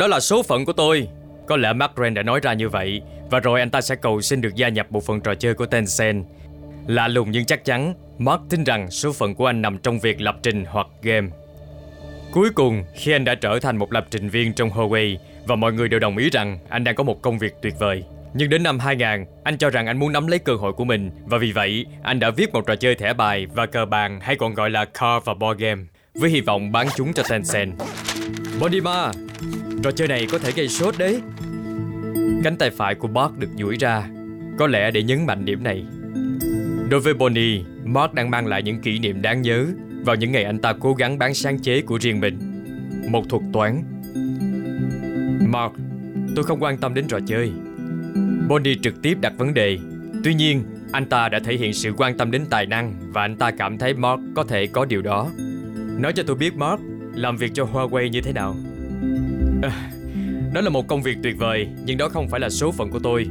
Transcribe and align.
Đó 0.00 0.06
là 0.06 0.20
số 0.20 0.42
phận 0.42 0.64
của 0.64 0.72
tôi 0.72 1.08
Có 1.46 1.56
lẽ 1.56 1.72
Mark 1.72 1.92
Ren 1.96 2.14
đã 2.14 2.22
nói 2.22 2.40
ra 2.42 2.52
như 2.52 2.68
vậy 2.68 3.02
Và 3.30 3.40
rồi 3.40 3.60
anh 3.60 3.70
ta 3.70 3.80
sẽ 3.80 3.94
cầu 3.94 4.20
xin 4.20 4.40
được 4.40 4.54
gia 4.54 4.68
nhập 4.68 4.86
bộ 4.90 5.00
phận 5.00 5.20
trò 5.20 5.34
chơi 5.34 5.54
của 5.54 5.66
Tencent 5.66 6.24
Lạ 6.86 7.08
lùng 7.08 7.30
nhưng 7.30 7.44
chắc 7.44 7.64
chắn 7.64 7.94
Mark 8.18 8.42
tin 8.50 8.64
rằng 8.64 8.90
số 8.90 9.12
phận 9.12 9.34
của 9.34 9.46
anh 9.46 9.62
nằm 9.62 9.78
trong 9.78 9.98
việc 9.98 10.20
lập 10.20 10.36
trình 10.42 10.64
hoặc 10.64 10.86
game 11.02 11.28
Cuối 12.32 12.50
cùng, 12.54 12.84
khi 12.94 13.12
anh 13.12 13.24
đã 13.24 13.34
trở 13.34 13.58
thành 13.58 13.76
một 13.76 13.92
lập 13.92 14.06
trình 14.10 14.28
viên 14.28 14.52
trong 14.52 14.70
Huawei 14.70 15.16
và 15.46 15.56
mọi 15.56 15.72
người 15.72 15.88
đều 15.88 16.00
đồng 16.00 16.16
ý 16.16 16.30
rằng 16.30 16.58
anh 16.68 16.84
đang 16.84 16.94
có 16.94 17.04
một 17.04 17.22
công 17.22 17.38
việc 17.38 17.54
tuyệt 17.62 17.74
vời. 17.78 18.04
Nhưng 18.34 18.50
đến 18.50 18.62
năm 18.62 18.78
2000, 18.78 19.26
anh 19.44 19.58
cho 19.58 19.70
rằng 19.70 19.86
anh 19.86 19.98
muốn 19.98 20.12
nắm 20.12 20.26
lấy 20.26 20.38
cơ 20.38 20.54
hội 20.54 20.72
của 20.72 20.84
mình 20.84 21.10
và 21.24 21.38
vì 21.38 21.52
vậy, 21.52 21.86
anh 22.02 22.20
đã 22.20 22.30
viết 22.30 22.52
một 22.52 22.66
trò 22.66 22.76
chơi 22.76 22.94
thẻ 22.94 23.12
bài 23.12 23.46
và 23.54 23.66
cờ 23.66 23.86
bàn 23.86 24.20
hay 24.20 24.36
còn 24.36 24.54
gọi 24.54 24.70
là 24.70 24.84
card 24.84 25.24
và 25.24 25.34
board 25.34 25.60
game 25.60 25.82
với 26.14 26.30
hy 26.30 26.40
vọng 26.40 26.72
bán 26.72 26.86
chúng 26.96 27.12
cho 27.12 27.22
Tencent. 27.28 27.74
Bodima, 28.60 29.10
trò 29.82 29.90
chơi 29.90 30.08
này 30.08 30.26
có 30.32 30.38
thể 30.38 30.52
gây 30.56 30.68
sốt 30.68 30.94
đấy. 30.98 31.22
Cánh 32.44 32.56
tay 32.58 32.70
phải 32.70 32.94
của 32.94 33.08
Mark 33.08 33.38
được 33.38 33.48
duỗi 33.58 33.76
ra, 33.76 34.08
có 34.58 34.66
lẽ 34.66 34.90
để 34.90 35.02
nhấn 35.02 35.26
mạnh 35.26 35.44
điểm 35.44 35.64
này. 35.64 35.86
Đối 36.90 37.00
với 37.00 37.14
Bonnie, 37.14 37.62
Mark 37.84 38.14
đang 38.14 38.30
mang 38.30 38.46
lại 38.46 38.62
những 38.62 38.80
kỷ 38.80 38.98
niệm 38.98 39.22
đáng 39.22 39.42
nhớ 39.42 39.66
vào 40.04 40.16
những 40.16 40.32
ngày 40.32 40.44
anh 40.44 40.58
ta 40.58 40.72
cố 40.80 40.94
gắng 40.94 41.18
bán 41.18 41.34
sáng 41.34 41.58
chế 41.58 41.80
của 41.80 41.98
riêng 41.98 42.20
mình. 42.20 42.38
Một 43.10 43.28
thuật 43.28 43.42
toán. 43.52 43.82
Mark, 45.52 45.72
tôi 46.36 46.44
không 46.44 46.62
quan 46.62 46.78
tâm 46.78 46.94
đến 46.94 47.04
trò 47.08 47.18
chơi. 47.26 47.52
Bonnie 48.48 48.74
trực 48.82 49.02
tiếp 49.02 49.18
đặt 49.20 49.32
vấn 49.38 49.54
đề. 49.54 49.78
Tuy 50.24 50.34
nhiên, 50.34 50.64
anh 50.92 51.06
ta 51.06 51.28
đã 51.28 51.38
thể 51.38 51.56
hiện 51.56 51.74
sự 51.74 51.92
quan 51.96 52.16
tâm 52.16 52.30
đến 52.30 52.44
tài 52.50 52.66
năng 52.66 52.94
và 53.12 53.22
anh 53.22 53.36
ta 53.36 53.50
cảm 53.50 53.78
thấy 53.78 53.94
Mark 53.94 54.20
có 54.34 54.44
thể 54.44 54.66
có 54.66 54.84
điều 54.84 55.02
đó. 55.02 55.30
Nói 55.98 56.12
cho 56.12 56.22
tôi 56.26 56.36
biết 56.36 56.56
Mark, 56.56 56.80
làm 57.14 57.36
việc 57.36 57.50
cho 57.54 57.64
Huawei 57.64 58.08
như 58.08 58.20
thế 58.20 58.32
nào? 58.32 58.56
À, 59.62 59.90
đó 60.54 60.60
là 60.60 60.70
một 60.70 60.88
công 60.88 61.02
việc 61.02 61.16
tuyệt 61.22 61.38
vời, 61.38 61.68
nhưng 61.84 61.98
đó 61.98 62.08
không 62.08 62.28
phải 62.28 62.40
là 62.40 62.50
số 62.50 62.72
phận 62.72 62.90
của 62.90 62.98
tôi. 62.98 63.26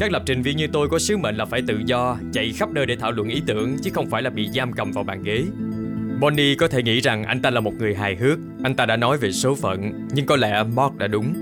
Các 0.00 0.12
lập 0.12 0.22
trình 0.26 0.42
viên 0.42 0.56
như 0.56 0.66
tôi 0.72 0.88
có 0.88 0.98
sứ 0.98 1.16
mệnh 1.16 1.36
là 1.36 1.44
phải 1.44 1.62
tự 1.66 1.80
do, 1.86 2.16
chạy 2.32 2.52
khắp 2.52 2.70
nơi 2.72 2.86
để 2.86 2.96
thảo 2.96 3.12
luận 3.12 3.28
ý 3.28 3.42
tưởng 3.46 3.76
chứ 3.82 3.90
không 3.94 4.10
phải 4.10 4.22
là 4.22 4.30
bị 4.30 4.48
giam 4.54 4.72
cầm 4.72 4.92
vào 4.92 5.04
bàn 5.04 5.22
ghế. 5.22 5.44
Bonnie 6.20 6.54
có 6.54 6.68
thể 6.68 6.82
nghĩ 6.82 7.00
rằng 7.00 7.24
anh 7.24 7.42
ta 7.42 7.50
là 7.50 7.60
một 7.60 7.72
người 7.78 7.94
hài 7.94 8.16
hước, 8.16 8.38
anh 8.62 8.74
ta 8.74 8.86
đã 8.86 8.96
nói 8.96 9.18
về 9.18 9.32
số 9.32 9.54
phận, 9.54 9.92
nhưng 10.14 10.26
có 10.26 10.36
lẽ 10.36 10.62
Mark 10.62 10.96
đã 10.98 11.06
đúng. 11.06 11.34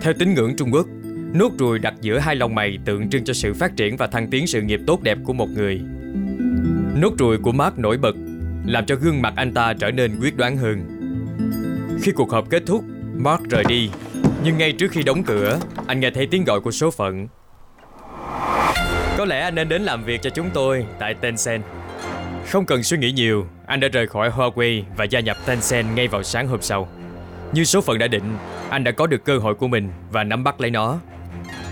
Theo 0.00 0.12
tín 0.12 0.34
ngưỡng 0.34 0.56
Trung 0.56 0.70
Quốc, 0.72 0.86
nốt 1.32 1.52
ruồi 1.58 1.78
đặt 1.78 1.94
giữa 2.00 2.18
hai 2.18 2.36
lông 2.36 2.54
mày 2.54 2.78
tượng 2.84 3.10
trưng 3.10 3.24
cho 3.24 3.32
sự 3.32 3.54
phát 3.54 3.76
triển 3.76 3.96
và 3.96 4.06
thăng 4.06 4.30
tiến 4.30 4.46
sự 4.46 4.62
nghiệp 4.62 4.80
tốt 4.86 5.02
đẹp 5.02 5.18
của 5.24 5.32
một 5.32 5.48
người. 5.48 5.80
Nốt 7.00 7.18
ruồi 7.18 7.38
của 7.38 7.52
Mark 7.52 7.78
nổi 7.78 7.98
bật, 7.98 8.16
làm 8.66 8.86
cho 8.86 8.94
gương 8.94 9.22
mặt 9.22 9.32
anh 9.36 9.52
ta 9.54 9.74
trở 9.74 9.90
nên 9.90 10.20
quyết 10.20 10.36
đoán 10.36 10.56
hơn. 10.56 10.82
Khi 12.02 12.12
cuộc 12.12 12.30
họp 12.30 12.50
kết 12.50 12.62
thúc, 12.66 12.84
Mark 13.18 13.42
rời 13.50 13.64
đi, 13.68 13.90
nhưng 14.44 14.58
ngay 14.58 14.72
trước 14.72 14.90
khi 14.90 15.02
đóng 15.02 15.22
cửa, 15.22 15.60
anh 15.86 16.00
nghe 16.00 16.10
thấy 16.10 16.26
tiếng 16.26 16.44
gọi 16.44 16.60
của 16.60 16.70
số 16.70 16.90
phận. 16.90 17.28
Có 19.16 19.24
lẽ 19.24 19.40
anh 19.40 19.54
nên 19.54 19.68
đến 19.68 19.82
làm 19.82 20.04
việc 20.04 20.22
cho 20.22 20.30
chúng 20.30 20.50
tôi 20.54 20.86
tại 20.98 21.14
Tencent. 21.14 21.62
Không 22.48 22.66
cần 22.66 22.82
suy 22.82 22.98
nghĩ 22.98 23.12
nhiều, 23.12 23.46
anh 23.66 23.80
đã 23.80 23.88
rời 23.88 24.06
khỏi 24.06 24.30
Huawei 24.30 24.82
và 24.96 25.04
gia 25.04 25.20
nhập 25.20 25.36
Tencent 25.46 25.86
ngay 25.94 26.08
vào 26.08 26.22
sáng 26.22 26.48
hôm 26.48 26.62
sau. 26.62 26.88
Như 27.52 27.64
số 27.64 27.80
phận 27.80 27.98
đã 27.98 28.06
định, 28.08 28.36
anh 28.70 28.84
đã 28.84 28.90
có 28.90 29.06
được 29.06 29.24
cơ 29.24 29.38
hội 29.38 29.54
của 29.54 29.68
mình 29.68 29.90
và 30.10 30.24
nắm 30.24 30.44
bắt 30.44 30.60
lấy 30.60 30.70
nó. 30.70 30.98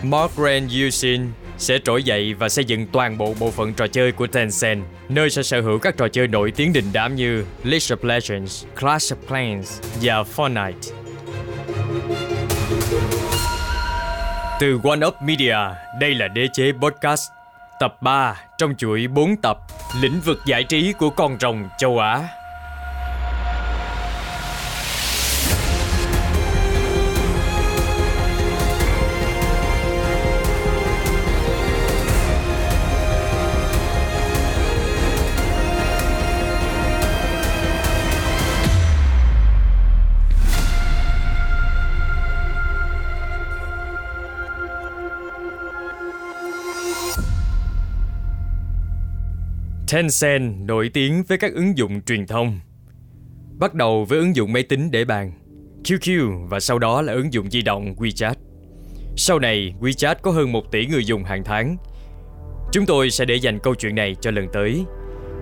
Mark 0.02 0.32
Ren 0.36 0.68
Yusin 0.68 1.26
sẽ 1.58 1.78
trỗi 1.84 2.02
dậy 2.02 2.34
và 2.34 2.48
xây 2.48 2.64
dựng 2.64 2.86
toàn 2.86 3.18
bộ 3.18 3.34
bộ 3.40 3.50
phận 3.50 3.74
trò 3.74 3.86
chơi 3.86 4.12
của 4.12 4.26
Tencent, 4.26 4.84
nơi 5.08 5.30
sẽ 5.30 5.42
sở 5.42 5.60
hữu 5.60 5.78
các 5.78 5.96
trò 5.96 6.08
chơi 6.08 6.28
nổi 6.28 6.50
tiếng 6.50 6.72
đình 6.72 6.84
đám 6.92 7.16
như 7.16 7.44
League 7.64 7.78
of 7.78 7.96
Legends, 8.02 8.64
Clash 8.80 9.12
of 9.12 9.16
Clans 9.28 9.80
và 10.02 10.22
Fortnite. 10.36 11.05
Từ 14.60 14.80
One 14.84 15.06
Up 15.06 15.22
Media, 15.22 15.56
đây 16.00 16.14
là 16.14 16.28
Đế 16.28 16.48
chế 16.52 16.72
Podcast, 16.80 17.30
tập 17.80 17.96
3 18.00 18.40
trong 18.58 18.74
chuỗi 18.78 19.06
4 19.06 19.36
tập 19.42 19.58
Lĩnh 20.00 20.20
vực 20.20 20.38
giải 20.46 20.64
trí 20.64 20.92
của 20.92 21.10
con 21.10 21.36
rồng 21.40 21.68
châu 21.78 21.98
Á. 21.98 22.28
Tencent 49.96 50.54
nổi 50.66 50.90
tiếng 50.94 51.22
với 51.28 51.38
các 51.38 51.52
ứng 51.54 51.78
dụng 51.78 52.02
truyền 52.02 52.26
thông. 52.26 52.60
Bắt 53.58 53.74
đầu 53.74 54.04
với 54.04 54.18
ứng 54.18 54.36
dụng 54.36 54.52
máy 54.52 54.62
tính 54.62 54.90
để 54.90 55.04
bàn, 55.04 55.32
QQ 55.84 56.46
và 56.48 56.60
sau 56.60 56.78
đó 56.78 57.02
là 57.02 57.12
ứng 57.12 57.32
dụng 57.32 57.50
di 57.50 57.62
động 57.62 57.94
WeChat. 57.94 58.34
Sau 59.16 59.38
này, 59.38 59.74
WeChat 59.80 60.14
có 60.22 60.30
hơn 60.30 60.52
1 60.52 60.72
tỷ 60.72 60.86
người 60.86 61.04
dùng 61.04 61.24
hàng 61.24 61.44
tháng. 61.44 61.76
Chúng 62.72 62.86
tôi 62.86 63.10
sẽ 63.10 63.24
để 63.24 63.34
dành 63.34 63.58
câu 63.58 63.74
chuyện 63.74 63.94
này 63.94 64.16
cho 64.20 64.30
lần 64.30 64.46
tới. 64.52 64.84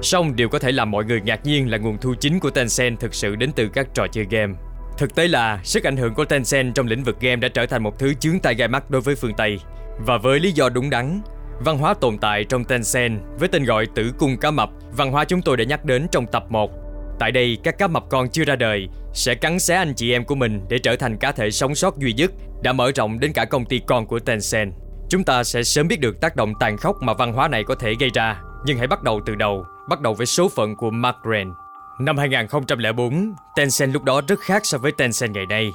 Song 0.02 0.36
điều 0.36 0.48
có 0.48 0.58
thể 0.58 0.72
làm 0.72 0.90
mọi 0.90 1.04
người 1.04 1.20
ngạc 1.20 1.46
nhiên 1.46 1.70
là 1.70 1.78
nguồn 1.78 1.98
thu 1.98 2.14
chính 2.20 2.40
của 2.40 2.50
Tencent 2.50 3.00
thực 3.00 3.14
sự 3.14 3.36
đến 3.36 3.50
từ 3.56 3.68
các 3.68 3.88
trò 3.94 4.06
chơi 4.12 4.26
game. 4.30 4.54
Thực 4.98 5.14
tế 5.14 5.28
là 5.28 5.60
sức 5.64 5.84
ảnh 5.84 5.96
hưởng 5.96 6.14
của 6.14 6.24
Tencent 6.24 6.74
trong 6.74 6.86
lĩnh 6.86 7.04
vực 7.04 7.20
game 7.20 7.36
đã 7.36 7.48
trở 7.48 7.66
thành 7.66 7.82
một 7.82 7.98
thứ 7.98 8.14
chướng 8.14 8.40
tai 8.40 8.54
gai 8.54 8.68
mắt 8.68 8.90
đối 8.90 9.00
với 9.00 9.14
phương 9.14 9.34
Tây. 9.36 9.58
Và 9.98 10.18
với 10.18 10.40
lý 10.40 10.52
do 10.52 10.68
đúng 10.68 10.90
đắn, 10.90 11.20
Văn 11.60 11.78
hóa 11.78 11.94
tồn 11.94 12.18
tại 12.18 12.44
trong 12.44 12.64
Tencent 12.64 13.20
với 13.38 13.48
tên 13.48 13.64
gọi 13.64 13.86
tử 13.94 14.12
cung 14.18 14.36
cá 14.36 14.50
mập, 14.50 14.70
văn 14.96 15.12
hóa 15.12 15.24
chúng 15.24 15.42
tôi 15.42 15.56
đã 15.56 15.64
nhắc 15.64 15.84
đến 15.84 16.06
trong 16.12 16.26
tập 16.26 16.44
1. 16.48 16.70
Tại 17.18 17.32
đây, 17.32 17.58
các 17.62 17.78
cá 17.78 17.86
mập 17.86 18.04
con 18.10 18.28
chưa 18.28 18.44
ra 18.44 18.56
đời 18.56 18.88
sẽ 19.12 19.34
cắn 19.34 19.58
xé 19.58 19.76
anh 19.76 19.94
chị 19.94 20.12
em 20.12 20.24
của 20.24 20.34
mình 20.34 20.60
để 20.68 20.78
trở 20.78 20.96
thành 20.96 21.16
cá 21.16 21.32
thể 21.32 21.50
sống 21.50 21.74
sót 21.74 21.98
duy 21.98 22.12
nhất 22.12 22.30
đã 22.62 22.72
mở 22.72 22.90
rộng 22.94 23.20
đến 23.20 23.32
cả 23.32 23.44
công 23.44 23.64
ty 23.64 23.80
con 23.86 24.06
của 24.06 24.18
Tencent. 24.18 24.72
Chúng 25.08 25.24
ta 25.24 25.44
sẽ 25.44 25.62
sớm 25.62 25.88
biết 25.88 26.00
được 26.00 26.20
tác 26.20 26.36
động 26.36 26.52
tàn 26.60 26.76
khốc 26.76 27.02
mà 27.02 27.14
văn 27.14 27.32
hóa 27.32 27.48
này 27.48 27.64
có 27.64 27.74
thể 27.74 27.94
gây 28.00 28.10
ra, 28.14 28.40
nhưng 28.66 28.78
hãy 28.78 28.86
bắt 28.86 29.02
đầu 29.02 29.20
từ 29.26 29.34
đầu, 29.34 29.64
bắt 29.88 30.00
đầu 30.00 30.14
với 30.14 30.26
số 30.26 30.48
phận 30.48 30.76
của 30.76 30.90
Mark 30.90 31.16
Ren. 31.30 31.52
Năm 32.00 32.18
2004, 32.18 33.34
Tencent 33.56 33.92
lúc 33.92 34.02
đó 34.02 34.20
rất 34.28 34.40
khác 34.40 34.62
so 34.64 34.78
với 34.78 34.92
Tencent 34.92 35.34
ngày 35.34 35.46
nay. 35.46 35.70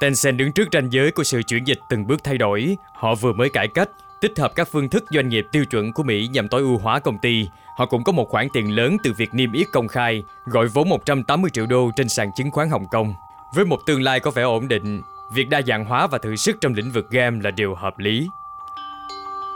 Tencent 0.00 0.36
đứng 0.36 0.52
trước 0.52 0.68
ranh 0.72 0.92
giới 0.92 1.10
của 1.10 1.24
sự 1.24 1.42
chuyển 1.42 1.64
dịch 1.64 1.78
từng 1.90 2.06
bước 2.06 2.24
thay 2.24 2.38
đổi, 2.38 2.76
họ 2.94 3.14
vừa 3.14 3.32
mới 3.32 3.48
cải 3.48 3.68
cách, 3.68 3.88
tích 4.24 4.38
hợp 4.38 4.52
các 4.54 4.68
phương 4.68 4.88
thức 4.88 5.04
doanh 5.10 5.28
nghiệp 5.28 5.46
tiêu 5.52 5.64
chuẩn 5.64 5.92
của 5.92 6.02
Mỹ 6.02 6.28
nhằm 6.32 6.48
tối 6.48 6.60
ưu 6.60 6.78
hóa 6.78 7.00
công 7.00 7.18
ty. 7.18 7.48
Họ 7.76 7.86
cũng 7.86 8.04
có 8.04 8.12
một 8.12 8.28
khoản 8.28 8.48
tiền 8.52 8.76
lớn 8.76 8.96
từ 9.02 9.12
việc 9.16 9.34
niêm 9.34 9.52
yết 9.52 9.66
công 9.72 9.88
khai, 9.88 10.24
gọi 10.44 10.66
vốn 10.66 10.88
180 10.88 11.50
triệu 11.50 11.66
đô 11.66 11.90
trên 11.96 12.08
sàn 12.08 12.30
chứng 12.36 12.50
khoán 12.50 12.70
Hồng 12.70 12.84
Kông. 12.90 13.14
Với 13.54 13.64
một 13.64 13.80
tương 13.86 14.02
lai 14.02 14.20
có 14.20 14.30
vẻ 14.30 14.42
ổn 14.42 14.68
định, 14.68 15.02
việc 15.32 15.48
đa 15.48 15.62
dạng 15.62 15.84
hóa 15.84 16.06
và 16.06 16.18
thử 16.18 16.36
sức 16.36 16.56
trong 16.60 16.74
lĩnh 16.74 16.90
vực 16.90 17.10
game 17.10 17.40
là 17.42 17.50
điều 17.50 17.74
hợp 17.74 17.98
lý. 17.98 18.28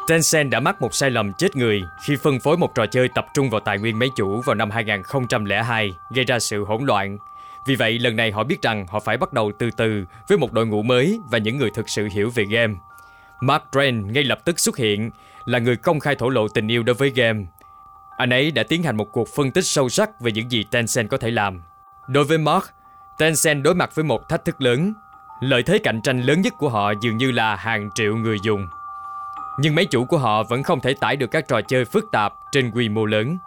Tencent 0.08 0.50
đã 0.50 0.60
mắc 0.60 0.80
một 0.80 0.94
sai 0.94 1.10
lầm 1.10 1.32
chết 1.32 1.56
người 1.56 1.82
khi 2.06 2.16
phân 2.16 2.40
phối 2.40 2.56
một 2.56 2.74
trò 2.74 2.86
chơi 2.86 3.08
tập 3.14 3.26
trung 3.34 3.50
vào 3.50 3.60
tài 3.60 3.78
nguyên 3.78 3.98
máy 3.98 4.08
chủ 4.16 4.40
vào 4.40 4.54
năm 4.54 4.70
2002, 4.70 5.94
gây 6.10 6.24
ra 6.24 6.38
sự 6.38 6.64
hỗn 6.64 6.84
loạn. 6.84 7.18
Vì 7.66 7.74
vậy, 7.76 7.98
lần 7.98 8.16
này 8.16 8.32
họ 8.32 8.44
biết 8.44 8.62
rằng 8.62 8.86
họ 8.88 9.00
phải 9.00 9.16
bắt 9.16 9.32
đầu 9.32 9.52
từ 9.58 9.70
từ 9.70 10.04
với 10.28 10.38
một 10.38 10.52
đội 10.52 10.66
ngũ 10.66 10.82
mới 10.82 11.20
và 11.30 11.38
những 11.38 11.58
người 11.58 11.70
thực 11.70 11.88
sự 11.88 12.08
hiểu 12.12 12.30
về 12.34 12.44
game. 12.44 12.74
Mark 13.40 13.62
Dren 13.72 14.12
ngay 14.12 14.24
lập 14.24 14.38
tức 14.44 14.60
xuất 14.60 14.76
hiện, 14.76 15.10
là 15.44 15.58
người 15.58 15.76
công 15.76 16.00
khai 16.00 16.14
thổ 16.14 16.28
lộ 16.28 16.48
tình 16.48 16.68
yêu 16.68 16.82
đối 16.82 16.94
với 16.94 17.10
game. 17.10 17.44
Anh 18.16 18.30
ấy 18.30 18.50
đã 18.50 18.62
tiến 18.62 18.82
hành 18.82 18.96
một 18.96 19.12
cuộc 19.12 19.28
phân 19.28 19.50
tích 19.50 19.64
sâu 19.64 19.88
sắc 19.88 20.20
về 20.20 20.32
những 20.32 20.50
gì 20.50 20.64
Tencent 20.70 21.08
có 21.08 21.16
thể 21.16 21.30
làm. 21.30 21.62
Đối 22.08 22.24
với 22.24 22.38
Mark, 22.38 22.64
Tencent 23.18 23.62
đối 23.62 23.74
mặt 23.74 23.90
với 23.94 24.04
một 24.04 24.28
thách 24.28 24.44
thức 24.44 24.60
lớn. 24.60 24.94
Lợi 25.40 25.62
thế 25.62 25.78
cạnh 25.78 26.00
tranh 26.02 26.20
lớn 26.20 26.40
nhất 26.40 26.52
của 26.58 26.68
họ 26.68 26.92
dường 27.02 27.16
như 27.16 27.30
là 27.30 27.56
hàng 27.56 27.90
triệu 27.94 28.16
người 28.16 28.36
dùng. 28.42 28.66
Nhưng 29.58 29.74
máy 29.74 29.84
chủ 29.84 30.04
của 30.04 30.18
họ 30.18 30.42
vẫn 30.42 30.62
không 30.62 30.80
thể 30.80 30.94
tải 31.00 31.16
được 31.16 31.30
các 31.30 31.48
trò 31.48 31.60
chơi 31.68 31.84
phức 31.84 32.04
tạp 32.12 32.32
trên 32.52 32.70
quy 32.70 32.88
mô 32.88 33.04
lớn. 33.04 33.38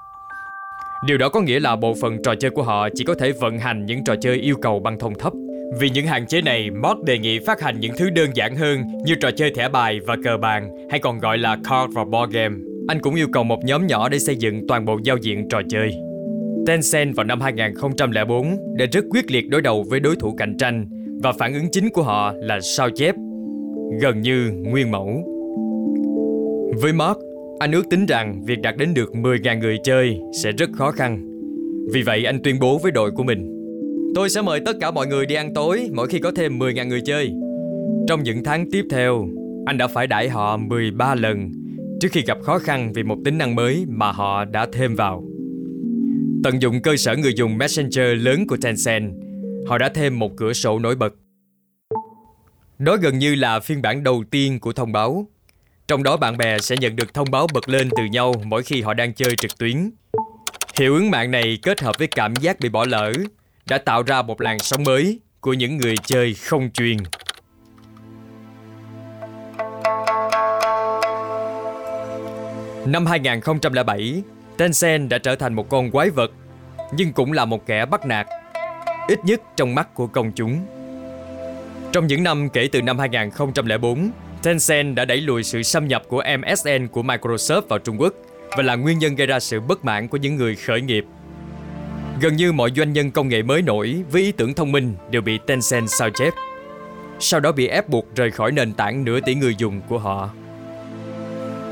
Điều 1.05 1.17
đó 1.17 1.29
có 1.29 1.41
nghĩa 1.41 1.59
là 1.59 1.75
bộ 1.75 1.95
phận 2.01 2.17
trò 2.23 2.35
chơi 2.35 2.51
của 2.51 2.63
họ 2.63 2.87
chỉ 2.95 3.03
có 3.03 3.15
thể 3.19 3.31
vận 3.31 3.59
hành 3.59 3.85
những 3.85 4.03
trò 4.03 4.15
chơi 4.21 4.37
yêu 4.37 4.55
cầu 4.61 4.79
băng 4.79 4.99
thông 4.99 5.13
thấp 5.19 5.33
vì 5.79 5.89
những 5.89 6.05
hạn 6.05 6.27
chế 6.27 6.41
này, 6.41 6.69
Mod 6.71 6.97
đề 7.05 7.17
nghị 7.17 7.39
phát 7.39 7.61
hành 7.61 7.79
những 7.79 7.91
thứ 7.97 8.09
đơn 8.09 8.29
giản 8.33 8.55
hơn 8.55 8.83
như 9.05 9.15
trò 9.15 9.31
chơi 9.31 9.51
thẻ 9.51 9.69
bài 9.69 9.99
và 10.07 10.15
cờ 10.23 10.37
bàn, 10.37 10.69
hay 10.89 10.99
còn 10.99 11.19
gọi 11.19 11.37
là 11.37 11.55
card 11.55 11.93
và 11.93 12.03
board 12.05 12.33
game. 12.33 12.55
Anh 12.87 12.99
cũng 12.99 13.15
yêu 13.15 13.27
cầu 13.33 13.43
một 13.43 13.63
nhóm 13.63 13.87
nhỏ 13.87 14.09
để 14.09 14.19
xây 14.19 14.35
dựng 14.35 14.67
toàn 14.67 14.85
bộ 14.85 14.99
giao 15.03 15.17
diện 15.17 15.49
trò 15.49 15.61
chơi. 15.69 15.93
Tencent 16.67 17.15
vào 17.15 17.23
năm 17.23 17.41
2004 17.41 18.57
đã 18.77 18.85
rất 18.91 19.05
quyết 19.09 19.31
liệt 19.31 19.49
đối 19.49 19.61
đầu 19.61 19.85
với 19.89 19.99
đối 19.99 20.15
thủ 20.15 20.35
cạnh 20.37 20.57
tranh 20.57 20.85
và 21.23 21.31
phản 21.31 21.53
ứng 21.53 21.71
chính 21.71 21.89
của 21.89 22.03
họ 22.03 22.33
là 22.37 22.59
sao 22.59 22.89
chép, 22.89 23.15
gần 24.01 24.21
như 24.21 24.51
nguyên 24.63 24.91
mẫu. 24.91 25.07
Với 26.81 26.93
Mark, 26.93 27.17
anh 27.59 27.71
ước 27.71 27.89
tính 27.89 28.05
rằng 28.05 28.43
việc 28.45 28.59
đạt 28.61 28.77
đến 28.77 28.93
được 28.93 29.11
10.000 29.13 29.59
người 29.59 29.77
chơi 29.83 30.19
sẽ 30.43 30.51
rất 30.51 30.69
khó 30.73 30.91
khăn. 30.91 31.27
Vì 31.93 32.01
vậy 32.01 32.25
anh 32.25 32.39
tuyên 32.43 32.59
bố 32.59 32.77
với 32.77 32.91
đội 32.91 33.11
của 33.11 33.23
mình 33.23 33.60
Tôi 34.15 34.29
sẽ 34.29 34.41
mời 34.41 34.59
tất 34.65 34.75
cả 34.81 34.91
mọi 34.91 35.07
người 35.07 35.25
đi 35.25 35.35
ăn 35.35 35.53
tối 35.53 35.89
mỗi 35.93 36.07
khi 36.07 36.19
có 36.19 36.31
thêm 36.35 36.59
10.000 36.59 36.87
người 36.87 37.01
chơi. 37.01 37.31
Trong 38.07 38.23
những 38.23 38.43
tháng 38.43 38.71
tiếp 38.71 38.85
theo, 38.89 39.27
anh 39.65 39.77
đã 39.77 39.87
phải 39.87 40.07
đãi 40.07 40.29
họ 40.29 40.57
13 40.57 41.15
lần 41.15 41.51
trước 41.99 42.07
khi 42.11 42.21
gặp 42.21 42.37
khó 42.43 42.59
khăn 42.59 42.93
vì 42.93 43.03
một 43.03 43.17
tính 43.25 43.37
năng 43.37 43.55
mới 43.55 43.85
mà 43.87 44.11
họ 44.11 44.45
đã 44.45 44.67
thêm 44.73 44.95
vào. 44.95 45.23
Tận 46.43 46.61
dụng 46.61 46.81
cơ 46.81 46.95
sở 46.97 47.15
người 47.15 47.33
dùng 47.35 47.57
Messenger 47.57 48.25
lớn 48.25 48.47
của 48.47 48.57
Tencent, 48.61 49.13
họ 49.67 49.77
đã 49.77 49.89
thêm 49.89 50.19
một 50.19 50.31
cửa 50.37 50.53
sổ 50.53 50.79
nổi 50.79 50.95
bật. 50.95 51.13
Đó 52.79 52.97
gần 52.97 53.19
như 53.19 53.35
là 53.35 53.59
phiên 53.59 53.81
bản 53.81 54.03
đầu 54.03 54.23
tiên 54.31 54.59
của 54.59 54.73
thông 54.73 54.91
báo. 54.91 55.27
Trong 55.87 56.03
đó 56.03 56.17
bạn 56.17 56.37
bè 56.37 56.59
sẽ 56.59 56.75
nhận 56.77 56.95
được 56.95 57.13
thông 57.13 57.31
báo 57.31 57.47
bật 57.53 57.69
lên 57.69 57.89
từ 57.97 58.03
nhau 58.05 58.33
mỗi 58.45 58.63
khi 58.63 58.81
họ 58.81 58.93
đang 58.93 59.13
chơi 59.13 59.35
trực 59.35 59.57
tuyến. 59.57 59.91
Hiệu 60.79 60.93
ứng 60.93 61.11
mạng 61.11 61.31
này 61.31 61.57
kết 61.61 61.81
hợp 61.81 61.95
với 61.99 62.07
cảm 62.07 62.35
giác 62.35 62.59
bị 62.59 62.69
bỏ 62.69 62.85
lỡ 62.85 63.13
đã 63.71 63.77
tạo 63.77 64.03
ra 64.03 64.21
một 64.21 64.41
làn 64.41 64.59
sóng 64.59 64.83
mới 64.83 65.19
của 65.39 65.53
những 65.53 65.77
người 65.77 65.95
chơi 66.03 66.33
không 66.33 66.69
chuyên. 66.71 66.97
Năm 72.85 73.05
2007, 73.05 74.23
Tencent 74.57 75.09
đã 75.09 75.17
trở 75.17 75.35
thành 75.35 75.53
một 75.53 75.69
con 75.69 75.91
quái 75.91 76.09
vật, 76.09 76.31
nhưng 76.93 77.13
cũng 77.13 77.31
là 77.31 77.45
một 77.45 77.65
kẻ 77.65 77.85
bắt 77.85 78.05
nạt, 78.05 78.27
ít 79.07 79.19
nhất 79.25 79.41
trong 79.55 79.75
mắt 79.75 79.95
của 79.95 80.07
công 80.07 80.31
chúng. 80.35 80.65
Trong 81.91 82.07
những 82.07 82.23
năm 82.23 82.49
kể 82.49 82.69
từ 82.71 82.81
năm 82.81 82.99
2004, 82.99 84.11
Tencent 84.43 84.95
đã 84.95 85.05
đẩy 85.05 85.17
lùi 85.17 85.43
sự 85.43 85.63
xâm 85.63 85.87
nhập 85.87 86.03
của 86.07 86.23
MSN 86.37 86.87
của 86.87 87.03
Microsoft 87.03 87.61
vào 87.61 87.79
Trung 87.79 88.01
Quốc 88.01 88.13
và 88.57 88.63
là 88.63 88.75
nguyên 88.75 88.99
nhân 88.99 89.15
gây 89.15 89.27
ra 89.27 89.39
sự 89.39 89.59
bất 89.59 89.85
mãn 89.85 90.07
của 90.07 90.17
những 90.17 90.35
người 90.35 90.55
khởi 90.55 90.81
nghiệp. 90.81 91.05
Gần 92.21 92.35
như 92.35 92.51
mọi 92.51 92.71
doanh 92.75 92.93
nhân 92.93 93.11
công 93.11 93.27
nghệ 93.27 93.41
mới 93.41 93.61
nổi 93.61 94.03
với 94.11 94.21
ý 94.21 94.31
tưởng 94.31 94.53
thông 94.53 94.71
minh 94.71 94.95
đều 95.09 95.21
bị 95.21 95.39
Tencent 95.47 95.89
sao 95.89 96.09
chép, 96.09 96.33
sau 97.19 97.39
đó 97.39 97.51
bị 97.51 97.67
ép 97.67 97.89
buộc 97.89 98.15
rời 98.15 98.31
khỏi 98.31 98.51
nền 98.51 98.73
tảng 98.73 99.03
nửa 99.03 99.19
tỷ 99.19 99.35
người 99.35 99.55
dùng 99.55 99.81
của 99.89 99.97
họ. 99.97 100.29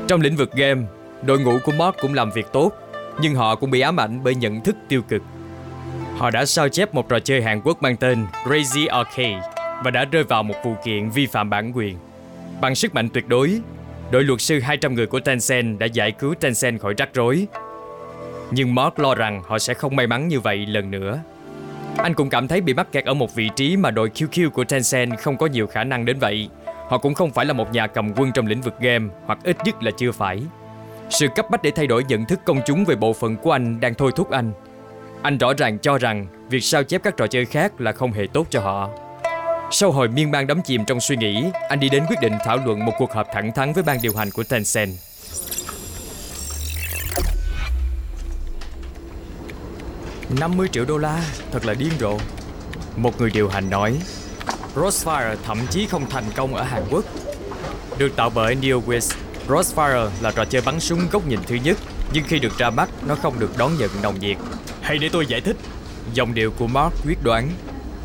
Trong 0.08 0.20
lĩnh 0.20 0.36
vực 0.36 0.52
game, 0.52 0.82
đội 1.22 1.40
ngũ 1.40 1.58
của 1.64 1.72
Mark 1.72 1.96
cũng 2.02 2.14
làm 2.14 2.30
việc 2.30 2.46
tốt, 2.52 2.72
nhưng 3.20 3.34
họ 3.34 3.56
cũng 3.56 3.70
bị 3.70 3.80
ám 3.80 4.00
ảnh 4.00 4.20
bởi 4.24 4.34
nhận 4.34 4.60
thức 4.60 4.76
tiêu 4.88 5.02
cực. 5.08 5.22
Họ 6.16 6.30
đã 6.30 6.44
sao 6.44 6.68
chép 6.68 6.94
một 6.94 7.08
trò 7.08 7.18
chơi 7.18 7.42
Hàn 7.42 7.60
Quốc 7.64 7.82
mang 7.82 7.96
tên 7.96 8.26
Crazy 8.44 8.88
Arcade 8.88 9.40
và 9.84 9.90
đã 9.90 10.04
rơi 10.04 10.24
vào 10.24 10.42
một 10.42 10.54
vụ 10.64 10.74
kiện 10.84 11.10
vi 11.10 11.26
phạm 11.26 11.50
bản 11.50 11.72
quyền. 11.74 11.96
Bằng 12.60 12.74
sức 12.74 12.94
mạnh 12.94 13.08
tuyệt 13.08 13.28
đối, 13.28 13.60
đội 14.10 14.24
luật 14.24 14.40
sư 14.40 14.60
200 14.60 14.94
người 14.94 15.06
của 15.06 15.20
Tencent 15.20 15.78
đã 15.78 15.86
giải 15.86 16.12
cứu 16.12 16.34
Tencent 16.34 16.80
khỏi 16.80 16.94
rắc 16.98 17.08
rối. 17.14 17.46
Nhưng 18.50 18.74
Mark 18.74 18.98
lo 18.98 19.14
rằng 19.14 19.42
họ 19.46 19.58
sẽ 19.58 19.74
không 19.74 19.96
may 19.96 20.06
mắn 20.06 20.28
như 20.28 20.40
vậy 20.40 20.66
lần 20.66 20.90
nữa. 20.90 21.20
Anh 21.96 22.14
cũng 22.14 22.30
cảm 22.30 22.48
thấy 22.48 22.60
bị 22.60 22.74
mắc 22.74 22.92
kẹt 22.92 23.04
ở 23.04 23.14
một 23.14 23.34
vị 23.34 23.50
trí 23.56 23.76
mà 23.76 23.90
đội 23.90 24.10
QQ 24.14 24.50
của 24.50 24.64
Tencent 24.64 25.18
không 25.18 25.36
có 25.36 25.46
nhiều 25.46 25.66
khả 25.66 25.84
năng 25.84 26.04
đến 26.04 26.18
vậy. 26.18 26.48
Họ 26.88 26.98
cũng 26.98 27.14
không 27.14 27.30
phải 27.30 27.46
là 27.46 27.52
một 27.52 27.72
nhà 27.72 27.86
cầm 27.86 28.12
quân 28.16 28.32
trong 28.34 28.46
lĩnh 28.46 28.60
vực 28.60 28.74
game, 28.80 29.08
hoặc 29.26 29.38
ít 29.44 29.56
nhất 29.64 29.82
là 29.82 29.90
chưa 29.90 30.12
phải. 30.12 30.42
Sự 31.10 31.26
cấp 31.36 31.46
bách 31.50 31.62
để 31.62 31.70
thay 31.70 31.86
đổi 31.86 32.04
nhận 32.04 32.24
thức 32.24 32.40
công 32.44 32.60
chúng 32.66 32.84
về 32.84 32.94
bộ 32.94 33.12
phận 33.12 33.36
của 33.36 33.52
anh 33.52 33.80
đang 33.80 33.94
thôi 33.94 34.12
thúc 34.16 34.30
anh. 34.30 34.52
Anh 35.22 35.38
rõ 35.38 35.52
ràng 35.54 35.78
cho 35.78 35.98
rằng 35.98 36.26
việc 36.48 36.60
sao 36.60 36.82
chép 36.82 37.02
các 37.02 37.16
trò 37.16 37.26
chơi 37.26 37.44
khác 37.44 37.80
là 37.80 37.92
không 37.92 38.12
hề 38.12 38.26
tốt 38.32 38.46
cho 38.50 38.60
họ. 38.60 38.90
Sau 39.70 39.90
hồi 39.90 40.08
miên 40.08 40.30
man 40.30 40.46
đắm 40.46 40.62
chìm 40.62 40.84
trong 40.84 41.00
suy 41.00 41.16
nghĩ, 41.16 41.44
anh 41.68 41.80
đi 41.80 41.88
đến 41.88 42.04
quyết 42.08 42.20
định 42.20 42.32
thảo 42.44 42.58
luận 42.66 42.84
một 42.84 42.92
cuộc 42.98 43.12
họp 43.12 43.26
thẳng 43.32 43.52
thắn 43.52 43.72
với 43.72 43.82
ban 43.82 43.98
điều 44.02 44.16
hành 44.16 44.30
của 44.30 44.44
Tencent. 44.44 44.90
$50 50.36 50.66
triệu 50.66 50.84
đô 50.84 50.98
la, 50.98 51.22
thật 51.52 51.64
là 51.66 51.74
điên 51.74 51.92
rồ. 52.00 52.18
Một 52.96 53.20
người 53.20 53.30
điều 53.30 53.48
hành 53.48 53.70
nói, 53.70 53.98
Crossfire 54.74 55.36
thậm 55.44 55.58
chí 55.70 55.86
không 55.86 56.10
thành 56.10 56.24
công 56.36 56.54
ở 56.54 56.62
Hàn 56.62 56.82
Quốc. 56.90 57.04
Được 57.98 58.16
tạo 58.16 58.30
bởi 58.34 58.56
NeoWiz, 58.56 59.14
Crossfire 59.48 60.08
là 60.20 60.30
trò 60.30 60.44
chơi 60.44 60.62
bắn 60.62 60.80
súng 60.80 61.00
góc 61.12 61.26
nhìn 61.26 61.40
thứ 61.46 61.54
nhất, 61.54 61.76
nhưng 62.12 62.24
khi 62.24 62.38
được 62.38 62.58
ra 62.58 62.70
mắt, 62.70 62.88
nó 63.06 63.14
không 63.14 63.38
được 63.38 63.58
đón 63.58 63.72
nhận 63.78 63.90
nồng 64.02 64.20
nhiệt. 64.20 64.36
Hãy 64.80 64.98
để 64.98 65.08
tôi 65.12 65.26
giải 65.26 65.40
thích. 65.40 65.56
Dòng 66.14 66.34
điệu 66.34 66.50
của 66.58 66.66
Mark 66.66 66.94
quyết 67.06 67.18
đoán 67.22 67.50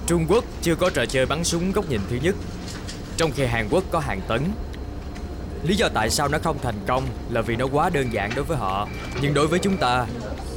Trung 0.07 0.25
Quốc 0.29 0.45
chưa 0.61 0.75
có 0.75 0.89
trò 0.89 1.05
chơi 1.05 1.25
bắn 1.25 1.43
súng 1.43 1.71
góc 1.71 1.89
nhìn 1.89 2.01
thứ 2.09 2.17
nhất 2.21 2.35
Trong 3.17 3.31
khi 3.31 3.45
Hàn 3.45 3.67
Quốc 3.69 3.83
có 3.91 3.99
hàng 3.99 4.21
tấn 4.27 4.41
Lý 5.63 5.75
do 5.75 5.89
tại 5.93 6.09
sao 6.09 6.27
nó 6.27 6.37
không 6.43 6.57
thành 6.61 6.79
công 6.87 7.03
là 7.29 7.41
vì 7.41 7.55
nó 7.55 7.65
quá 7.71 7.89
đơn 7.89 8.13
giản 8.13 8.31
đối 8.35 8.45
với 8.45 8.57
họ 8.57 8.87
Nhưng 9.21 9.33
đối 9.33 9.47
với 9.47 9.59
chúng 9.59 9.77
ta 9.77 10.05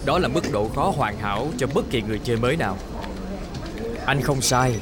đó 0.08 0.19
là 0.19 0.28
mức 0.28 0.52
độ 0.52 0.69
khó 0.75 0.93
hoàn 0.96 1.19
hảo 1.19 1.49
cho 1.58 1.66
bất 1.75 1.84
kỳ 1.90 2.02
người 2.02 2.20
chơi 2.25 2.37
mới 2.37 2.56
nào. 2.56 2.78
Anh 4.06 4.22
không 4.22 4.40
sai. 4.40 4.75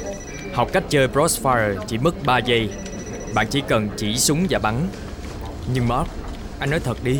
Học 0.55 0.69
cách 0.73 0.85
chơi 0.89 1.09
Crossfire 1.09 1.77
chỉ 1.87 1.99
mất 1.99 2.15
3 2.25 2.39
giây. 2.39 2.71
Bạn 3.35 3.47
chỉ 3.51 3.63
cần 3.69 3.89
chỉ 3.97 4.17
súng 4.17 4.47
và 4.51 4.59
bắn. 4.59 4.89
Nhưng 5.75 5.89
Mark, 5.89 6.09
anh 6.59 6.71
nói 6.71 6.81
thật 6.81 7.05
đi. 7.05 7.19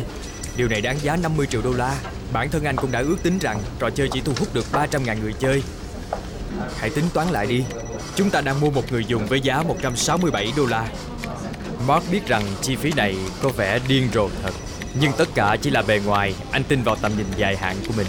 Điều 0.57 0.67
này 0.67 0.81
đáng 0.81 0.97
giá 1.01 1.15
50 1.15 1.47
triệu 1.47 1.61
đô 1.61 1.73
la. 1.73 1.95
Bản 2.33 2.49
thân 2.49 2.63
anh 2.63 2.75
cũng 2.75 2.91
đã 2.91 2.99
ước 2.99 3.17
tính 3.23 3.39
rằng 3.39 3.59
trò 3.79 3.89
chơi 3.89 4.09
chỉ 4.11 4.21
thu 4.21 4.33
hút 4.39 4.53
được 4.53 4.65
300.000 4.71 5.21
người 5.21 5.33
chơi. 5.39 5.63
Hãy 6.77 6.89
tính 6.89 7.05
toán 7.13 7.27
lại 7.27 7.45
đi. 7.45 7.63
Chúng 8.15 8.29
ta 8.29 8.41
đang 8.41 8.59
mua 8.59 8.69
một 8.69 8.91
người 8.91 9.05
dùng 9.05 9.27
với 9.27 9.41
giá 9.41 9.63
167 9.63 10.53
đô 10.57 10.65
la. 10.65 10.87
Mark 11.87 12.11
biết 12.11 12.27
rằng 12.27 12.43
chi 12.61 12.75
phí 12.75 12.91
này 12.95 13.15
có 13.41 13.49
vẻ 13.49 13.79
điên 13.87 14.07
rồ 14.13 14.29
thật. 14.43 14.51
Nhưng 15.01 15.11
tất 15.17 15.27
cả 15.35 15.57
chỉ 15.61 15.69
là 15.69 15.81
bề 15.81 15.99
ngoài 16.05 16.35
Anh 16.51 16.63
tin 16.63 16.81
vào 16.83 16.95
tầm 16.95 17.11
nhìn 17.17 17.25
dài 17.37 17.57
hạn 17.57 17.75
của 17.87 17.93
mình. 17.97 18.07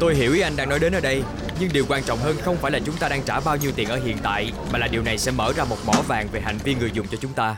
Tôi 0.00 0.14
hiểu 0.14 0.32
ý 0.32 0.40
anh 0.40 0.56
đang 0.56 0.68
nói 0.68 0.78
đến 0.78 0.92
ở 0.92 1.00
đây 1.00 1.22
Nhưng 1.60 1.70
điều 1.72 1.84
quan 1.88 2.02
trọng 2.02 2.18
hơn 2.18 2.36
không 2.42 2.56
phải 2.56 2.70
là 2.70 2.78
chúng 2.78 2.96
ta 2.96 3.08
đang 3.08 3.22
trả 3.22 3.40
bao 3.40 3.56
nhiêu 3.56 3.72
tiền 3.76 3.88
ở 3.88 4.00
hiện 4.04 4.16
tại 4.22 4.52
Mà 4.72 4.78
là 4.78 4.88
điều 4.88 5.02
này 5.02 5.18
sẽ 5.18 5.32
mở 5.32 5.52
ra 5.56 5.64
một 5.64 5.76
mỏ 5.86 6.02
vàng 6.06 6.28
về 6.32 6.40
hành 6.40 6.58
vi 6.64 6.74
người 6.74 6.90
dùng 6.94 7.06
cho 7.10 7.18
chúng 7.20 7.32
ta. 7.32 7.56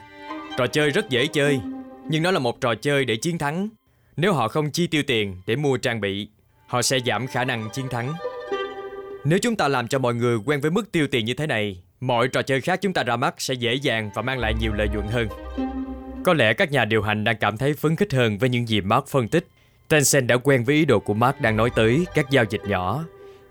Trò 0.58 0.66
chơi 0.66 0.90
rất 0.90 1.08
dễ 1.08 1.26
chơi 1.26 1.60
Nhưng 2.08 2.22
nó 2.22 2.30
là 2.30 2.38
một 2.38 2.60
trò 2.60 2.74
chơi 2.74 3.04
để 3.04 3.16
chiến 3.16 3.38
thắng. 3.38 3.68
Nếu 4.16 4.32
họ 4.32 4.48
không 4.48 4.70
chi 4.70 4.86
tiêu 4.86 5.02
tiền 5.06 5.42
để 5.46 5.56
mua 5.56 5.76
trang 5.76 6.00
bị 6.00 6.28
Họ 6.66 6.82
sẽ 6.82 6.98
giảm 7.06 7.26
khả 7.26 7.44
năng 7.44 7.70
chiến 7.72 7.88
thắng. 7.90 8.14
Nếu 9.24 9.38
chúng 9.42 9.56
ta 9.56 9.68
làm 9.68 9.88
cho 9.88 9.98
mọi 9.98 10.14
người 10.14 10.38
quen 10.44 10.60
với 10.60 10.70
mức 10.70 10.92
tiêu 10.92 11.06
tiền 11.10 11.24
như 11.24 11.34
thế 11.34 11.46
này, 11.46 11.82
mọi 12.00 12.28
trò 12.28 12.42
chơi 12.42 12.60
khác 12.60 12.78
chúng 12.82 12.92
ta 12.92 13.02
ra 13.02 13.16
mắt 13.16 13.34
sẽ 13.38 13.54
dễ 13.54 13.74
dàng 13.74 14.10
và 14.14 14.22
mang 14.22 14.38
lại 14.38 14.54
nhiều 14.54 14.72
lợi 14.72 14.88
nhuận 14.88 15.06
hơn. 15.06 15.28
Có 16.24 16.34
lẽ 16.34 16.54
các 16.54 16.72
nhà 16.72 16.84
điều 16.84 17.02
hành 17.02 17.24
đang 17.24 17.36
cảm 17.36 17.56
thấy 17.56 17.74
phấn 17.74 17.96
khích 17.96 18.12
hơn 18.12 18.38
với 18.38 18.48
những 18.48 18.68
gì 18.68 18.80
Mark 18.80 19.06
phân 19.06 19.28
tích. 19.28 19.46
Tencent 19.88 20.26
đã 20.26 20.36
quen 20.36 20.64
với 20.64 20.74
ý 20.74 20.84
đồ 20.84 21.00
của 21.00 21.14
Mark 21.14 21.40
đang 21.40 21.56
nói 21.56 21.70
tới 21.76 22.04
các 22.14 22.30
giao 22.30 22.44
dịch 22.50 22.60
nhỏ. 22.64 23.04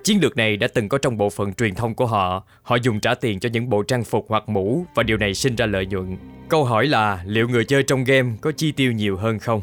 Chiến 0.03 0.19
lược 0.21 0.37
này 0.37 0.57
đã 0.57 0.67
từng 0.67 0.89
có 0.89 0.97
trong 0.97 1.17
bộ 1.17 1.29
phận 1.29 1.53
truyền 1.53 1.75
thông 1.75 1.95
của 1.95 2.05
họ. 2.05 2.43
Họ 2.61 2.75
dùng 2.75 2.99
trả 2.99 3.13
tiền 3.13 3.39
cho 3.39 3.49
những 3.49 3.69
bộ 3.69 3.83
trang 3.83 4.03
phục 4.03 4.25
hoặc 4.29 4.49
mũ 4.49 4.85
và 4.95 5.03
điều 5.03 5.17
này 5.17 5.33
sinh 5.33 5.55
ra 5.55 5.65
lợi 5.65 5.85
nhuận. 5.85 6.17
Câu 6.49 6.63
hỏi 6.63 6.87
là 6.87 7.23
liệu 7.25 7.47
người 7.47 7.65
chơi 7.65 7.83
trong 7.83 8.03
game 8.03 8.29
có 8.41 8.51
chi 8.51 8.71
tiêu 8.71 8.91
nhiều 8.91 9.17
hơn 9.17 9.39
không? 9.39 9.61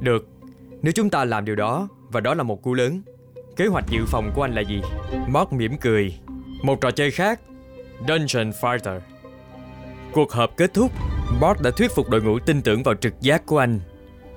Được, 0.00 0.28
nếu 0.82 0.92
chúng 0.92 1.10
ta 1.10 1.24
làm 1.24 1.44
điều 1.44 1.56
đó 1.56 1.88
và 2.08 2.20
đó 2.20 2.34
là 2.34 2.42
một 2.42 2.62
cú 2.62 2.74
lớn 2.74 3.02
Kế 3.56 3.66
hoạch 3.66 3.84
dự 3.90 4.04
phòng 4.06 4.32
của 4.34 4.42
anh 4.42 4.54
là 4.54 4.60
gì? 4.60 4.82
Mark 5.28 5.52
mỉm 5.52 5.76
cười. 5.76 6.14
Một 6.62 6.80
trò 6.80 6.90
chơi 6.90 7.10
khác, 7.10 7.40
Dungeon 8.08 8.50
Fighter. 8.50 9.00
Cuộc 10.12 10.32
họp 10.32 10.56
kết 10.56 10.74
thúc, 10.74 10.92
Bot 11.40 11.60
đã 11.62 11.70
thuyết 11.70 11.90
phục 11.94 12.08
đội 12.08 12.22
ngũ 12.22 12.38
tin 12.38 12.62
tưởng 12.62 12.82
vào 12.82 12.94
trực 12.94 13.20
giác 13.20 13.46
của 13.46 13.58
anh. 13.58 13.80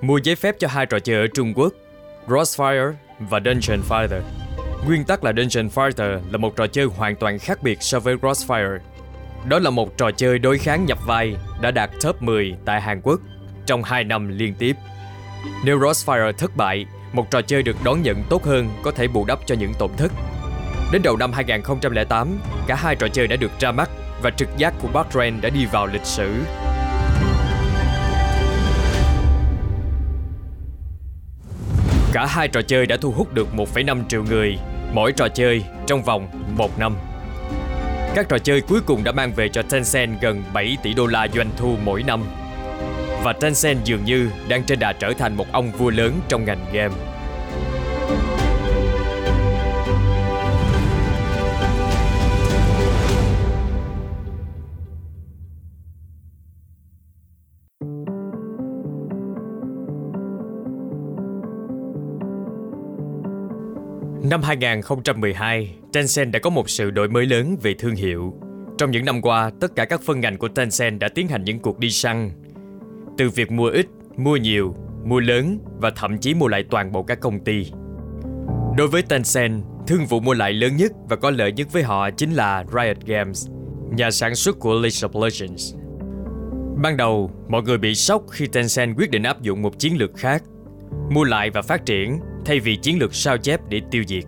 Mua 0.02 0.18
giấy 0.18 0.36
phép 0.36 0.56
cho 0.60 0.68
hai 0.68 0.86
trò 0.86 1.00
chơi 1.00 1.16
ở 1.16 1.28
Trung 1.34 1.54
Quốc, 1.56 1.74
Crossfire 2.28 2.94
và 3.20 3.40
Dungeon 3.46 3.82
Fighter. 3.90 4.22
Nguyên 4.86 5.04
tắc 5.04 5.24
là 5.24 5.34
Dungeon 5.38 5.68
Fighter 5.68 6.20
là 6.32 6.38
một 6.38 6.56
trò 6.56 6.68
chơi 6.68 6.86
hoàn 6.86 7.16
toàn 7.16 7.40
khác 7.40 7.64
biệt 7.64 7.78
so 7.82 8.00
với 8.00 8.16
Crossfire. 8.16 8.78
Đó 9.48 9.60
là 9.60 9.70
một 9.70 9.98
trò 9.98 10.12
chơi 10.12 10.40
đối 10.40 10.58
kháng 10.58 10.86
nhập 10.86 10.98
vai 11.06 11.36
đã 11.62 11.72
đạt 11.72 11.90
top 12.02 12.22
10 12.22 12.56
tại 12.66 12.82
Hàn 12.82 13.02
Quốc 13.02 13.20
trong 13.66 13.84
2 13.84 14.04
năm 14.04 14.28
liên 14.38 14.56
tiếp. 14.56 14.76
Nếu 15.66 15.80
Crossfire 15.80 16.32
thất 16.32 16.56
bại, 16.56 16.86
một 17.14 17.32
trò 17.32 17.42
chơi 17.42 17.64
được 17.64 17.76
đón 17.84 18.02
nhận 18.02 18.24
tốt 18.30 18.44
hơn 18.44 18.70
có 18.84 18.92
thể 18.92 19.08
bù 19.08 19.26
đắp 19.26 19.40
cho 19.46 19.56
những 19.56 19.74
tổn 19.80 19.90
thất. 19.98 20.12
Đến 20.92 21.02
đầu 21.02 21.18
năm 21.18 21.32
2008, 21.34 22.40
cả 22.68 22.76
hai 22.76 22.96
trò 22.96 23.08
chơi 23.08 23.28
đã 23.28 23.36
được 23.36 23.52
ra 23.60 23.72
mắt 23.72 23.90
và 24.24 24.30
trực 24.30 24.50
giác 24.58 24.74
của 24.82 24.88
Bartrand 24.94 25.44
đã 25.44 25.50
đi 25.50 25.66
vào 25.66 25.88
lịch 25.88 26.06
sử. 26.06 26.34
Cả 32.14 32.26
hai 32.26 32.48
trò 32.48 32.62
chơi 32.62 32.86
đã 32.86 32.98
thu 32.98 33.12
hút 33.12 33.34
được 33.34 33.48
1,5 33.56 34.04
triệu 34.10 34.24
người 34.24 34.58
mỗi 34.94 35.12
trò 35.12 35.28
chơi 35.28 35.64
trong 35.88 36.04
vòng 36.04 36.28
một 36.58 36.80
năm. 36.80 36.96
Các 38.16 38.30
trò 38.30 38.38
chơi 38.38 38.62
cuối 38.62 38.80
cùng 38.86 39.04
đã 39.04 39.12
mang 39.12 39.34
về 39.36 39.50
cho 39.50 39.62
Tencent 39.62 40.22
gần 40.22 40.44
7 40.54 40.78
tỷ 40.84 40.94
đô 40.94 41.08
la 41.08 41.28
doanh 41.36 41.50
thu 41.58 41.76
mỗi 41.84 42.04
năm 42.04 42.24
và 43.24 43.34
Tencent 43.34 43.84
dường 43.84 44.06
như 44.06 44.30
đang 44.48 44.64
trên 44.64 44.80
đà 44.80 44.94
trở 44.94 45.14
thành 45.14 45.36
một 45.36 45.46
ông 45.52 45.72
vua 45.72 45.90
lớn 45.90 46.20
trong 46.28 46.46
ngành 46.46 46.66
game. 46.74 47.13
Năm 64.30 64.42
2012, 64.42 65.76
Tencent 65.94 66.32
đã 66.32 66.40
có 66.40 66.50
một 66.50 66.70
sự 66.70 66.92
đổi 66.92 67.10
mới 67.10 67.26
lớn 67.26 67.58
về 67.62 67.74
thương 67.74 67.96
hiệu. 67.96 68.34
Trong 68.78 68.92
những 68.92 69.06
năm 69.06 69.22
qua, 69.22 69.52
tất 69.60 69.76
cả 69.76 69.86
các 69.86 70.02
phân 70.02 70.20
ngành 70.20 70.38
của 70.38 70.48
Tencent 70.48 71.00
đã 71.00 71.10
tiến 71.10 71.28
hành 71.28 71.44
những 71.44 71.60
cuộc 71.60 71.80
đi 71.80 71.90
săn. 71.90 72.32
Từ 73.18 73.30
việc 73.30 73.52
mua 73.52 73.68
ít, 73.68 73.88
mua 74.18 74.36
nhiều, 74.36 74.76
mua 75.04 75.20
lớn 75.20 75.60
và 75.78 75.90
thậm 75.90 76.18
chí 76.18 76.34
mua 76.34 76.48
lại 76.48 76.64
toàn 76.70 76.92
bộ 76.92 77.04
các 77.04 77.20
công 77.20 77.44
ty. 77.44 77.72
Đối 78.78 78.88
với 78.88 79.02
Tencent, 79.02 79.64
thương 79.88 80.06
vụ 80.06 80.20
mua 80.20 80.34
lại 80.34 80.54
lớn 80.54 80.78
nhất 80.78 80.92
và 81.10 81.16
có 81.16 81.32
lợi 81.32 81.52
nhất 81.52 81.68
với 81.72 81.84
họ 81.84 82.10
chính 82.12 82.32
là 82.32 82.64
Riot 82.74 82.98
Games, 83.06 83.48
nhà 83.92 84.12
sản 84.12 84.36
xuất 84.36 84.60
của 84.60 84.74
League 84.74 84.90
of 84.90 85.24
Legends. 85.24 85.76
Ban 86.84 86.98
đầu, 86.98 87.32
mọi 87.48 87.62
người 87.62 87.78
bị 87.78 87.96
sốc 87.96 88.24
khi 88.32 88.48
Tencent 88.48 88.98
quyết 88.98 89.12
định 89.12 89.24
áp 89.24 89.42
dụng 89.42 89.62
một 89.62 89.80
chiến 89.80 89.98
lược 89.98 90.18
khác, 90.18 90.44
mua 91.10 91.24
lại 91.24 91.50
và 91.50 91.62
phát 91.62 91.86
triển 91.86 92.20
thay 92.46 92.60
vì 92.60 92.76
chiến 92.76 93.00
lược 93.00 93.16
sao 93.16 93.38
chép 93.38 93.60
để 93.70 93.82
tiêu 93.92 94.04
diệt. 94.08 94.24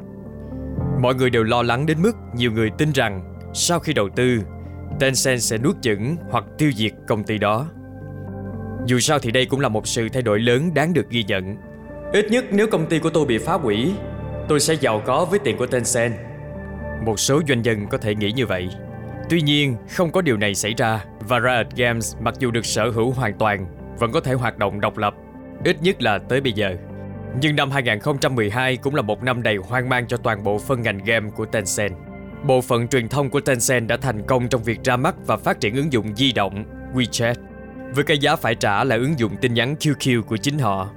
Mọi 1.02 1.16
người 1.16 1.30
đều 1.30 1.44
lo 1.44 1.62
lắng 1.62 1.86
đến 1.86 2.02
mức 2.02 2.14
nhiều 2.36 2.52
người 2.52 2.70
tin 2.78 2.92
rằng 2.92 3.36
sau 3.54 3.80
khi 3.80 3.94
đầu 3.94 4.10
tư, 4.16 4.40
Tencent 5.00 5.42
sẽ 5.42 5.58
nuốt 5.58 5.82
chửng 5.82 6.16
hoặc 6.30 6.44
tiêu 6.58 6.72
diệt 6.76 6.92
công 7.08 7.24
ty 7.24 7.38
đó. 7.38 7.68
Dù 8.86 9.00
sao 9.00 9.20
thì 9.20 9.32
đây 9.32 9.46
cũng 9.46 9.60
là 9.60 9.70
một 9.70 9.88
sự 9.88 10.10
thay 10.10 10.22
đổi 10.22 10.40
lớn 10.40 10.74
đáng 10.74 10.94
được 10.94 11.10
ghi 11.10 11.24
nhận. 11.24 11.56
Ít 12.14 12.26
nhất 12.32 12.46
nếu 12.52 12.68
công 12.68 12.86
ty 12.86 13.00
của 13.00 13.10
tôi 13.10 13.26
bị 13.26 13.38
phá 13.38 13.54
hủy, 13.54 13.92
tôi 14.48 14.60
sẽ 14.60 14.74
giàu 14.74 15.02
có 15.06 15.26
với 15.26 15.40
tiền 15.40 15.58
của 15.58 15.68
Tencent. 15.68 16.14
Một 17.06 17.20
số 17.20 17.42
doanh 17.48 17.62
nhân 17.62 17.88
có 17.88 17.98
thể 17.98 18.16
nghĩ 18.16 18.32
như 18.32 18.46
vậy. 18.46 18.70
Tuy 19.30 19.42
nhiên, 19.42 19.76
không 19.90 20.12
có 20.12 20.22
điều 20.22 20.38
này 20.38 20.56
xảy 20.56 20.74
ra 20.78 21.06
và 21.20 21.40
Riot 21.40 21.76
Games 21.76 22.16
mặc 22.20 22.34
dù 22.40 22.52
được 22.52 22.66
sở 22.66 22.90
hữu 22.90 23.12
hoàn 23.12 23.38
toàn 23.38 23.68
vẫn 24.00 24.12
có 24.12 24.20
thể 24.20 24.34
hoạt 24.34 24.58
động 24.58 24.82
độc 24.82 24.98
lập, 24.98 25.14
ít 25.64 25.82
nhất 25.82 26.02
là 26.02 26.18
tới 26.18 26.42
bây 26.42 26.54
giờ. 26.54 26.76
Nhưng 27.42 27.56
năm 27.56 27.72
2012 27.72 28.78
cũng 28.78 28.96
là 28.96 29.02
một 29.02 29.24
năm 29.24 29.44
đầy 29.44 29.56
hoang 29.56 29.90
mang 29.90 30.08
cho 30.08 30.18
toàn 30.18 30.44
bộ 30.44 30.60
phân 30.60 30.82
ngành 30.82 30.98
game 30.98 31.30
của 31.36 31.46
Tencent. 31.46 31.94
Bộ 32.44 32.62
phận 32.62 32.88
truyền 32.88 33.10
thông 33.10 33.30
của 33.30 33.40
Tencent 33.40 33.88
đã 33.88 33.98
thành 33.98 34.28
công 34.28 34.48
trong 34.48 34.64
việc 34.64 34.84
ra 34.84 34.98
mắt 34.98 35.16
và 35.26 35.38
phát 35.38 35.60
triển 35.60 35.76
ứng 35.76 35.94
dụng 35.94 36.16
di 36.16 36.32
động, 36.32 36.66
WeChat 36.94 37.36
với 37.96 38.04
cái 38.04 38.18
giá 38.18 38.36
phải 38.36 38.56
trả 38.56 38.84
là 38.84 38.96
ứng 38.96 39.20
dụng 39.20 39.36
tin 39.42 39.54
nhắn 39.54 39.76
QQ 39.80 40.24
của 40.24 40.38
chính 40.38 40.60
họ. 40.60 40.90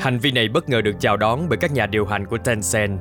Hành 0.00 0.18
vi 0.18 0.30
này 0.30 0.48
bất 0.48 0.68
ngờ 0.68 0.80
được 0.80 0.96
chào 1.00 1.16
đón 1.16 1.48
bởi 1.48 1.56
các 1.56 1.72
nhà 1.72 1.86
điều 1.86 2.06
hành 2.06 2.26
của 2.26 2.38
Tencent 2.38 3.00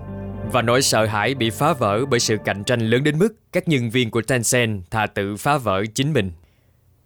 và 0.52 0.62
nỗi 0.62 0.82
sợ 0.82 1.06
hãi 1.06 1.36
bị 1.36 1.50
phá 1.50 1.74
vỡ 1.74 2.06
bởi 2.06 2.20
sự 2.20 2.38
cạnh 2.46 2.64
tranh 2.64 2.80
lớn 2.80 3.04
đến 3.04 3.20
mức 3.20 3.36
các 3.52 3.68
nhân 3.68 3.90
viên 3.90 4.12
của 4.12 4.22
Tencent 4.22 4.92
thà 4.92 5.08
tự 5.08 5.36
phá 5.38 5.58
vỡ 5.58 5.84
chính 5.94 6.14
mình. 6.14 6.32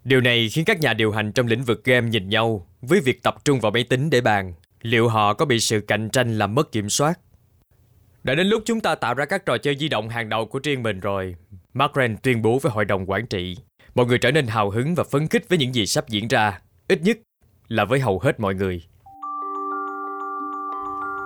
Điều 0.04 0.22
này 0.22 0.50
khiến 0.50 0.66
các 0.66 0.80
nhà 0.80 0.94
điều 0.94 1.12
hành 1.12 1.32
trong 1.32 1.48
lĩnh 1.48 1.64
vực 1.64 1.84
game 1.84 2.10
nhìn 2.10 2.30
nhau 2.30 2.68
với 2.82 3.00
việc 3.00 3.24
tập 3.24 3.36
trung 3.46 3.60
vào 3.60 3.72
máy 3.72 3.84
tính 3.84 4.10
để 4.10 4.22
bàn 4.22 4.54
liệu 4.82 5.10
họ 5.10 5.34
có 5.34 5.46
bị 5.46 5.60
sự 5.60 5.82
cạnh 5.82 6.10
tranh 6.10 6.38
làm 6.38 6.56
mất 6.56 6.72
kiểm 6.72 6.90
soát. 6.90 7.20
Đã 8.24 8.36
đến 8.36 8.48
lúc 8.48 8.64
chúng 8.66 8.80
ta 8.80 8.96
tạo 8.96 9.14
ra 9.14 9.26
các 9.26 9.46
trò 9.46 9.58
chơi 9.58 9.78
di 9.78 9.88
động 9.88 10.10
hàng 10.10 10.30
đầu 10.30 10.46
của 10.46 10.60
riêng 10.64 10.84
mình 10.84 11.00
rồi. 11.00 11.36
Mark 11.74 11.92
Ren 11.96 12.18
tuyên 12.24 12.42
bố 12.42 12.60
với 12.60 12.72
hội 12.72 12.86
đồng 12.86 13.10
quản 13.10 13.28
trị. 13.28 13.58
Mọi 13.96 14.06
người 14.06 14.18
trở 14.18 14.32
nên 14.32 14.48
hào 14.48 14.70
hứng 14.70 14.96
và 14.96 15.04
phấn 15.04 15.28
khích 15.28 15.50
với 15.50 15.58
những 15.58 15.76
gì 15.76 15.86
sắp 15.86 16.10
diễn 16.10 16.28
ra, 16.28 16.60
ít 16.88 17.02
nhất 17.02 17.18
là 17.68 17.86
với 17.86 18.00
hầu 18.00 18.20
hết 18.20 18.40
mọi 18.40 18.56
người. 18.56 18.84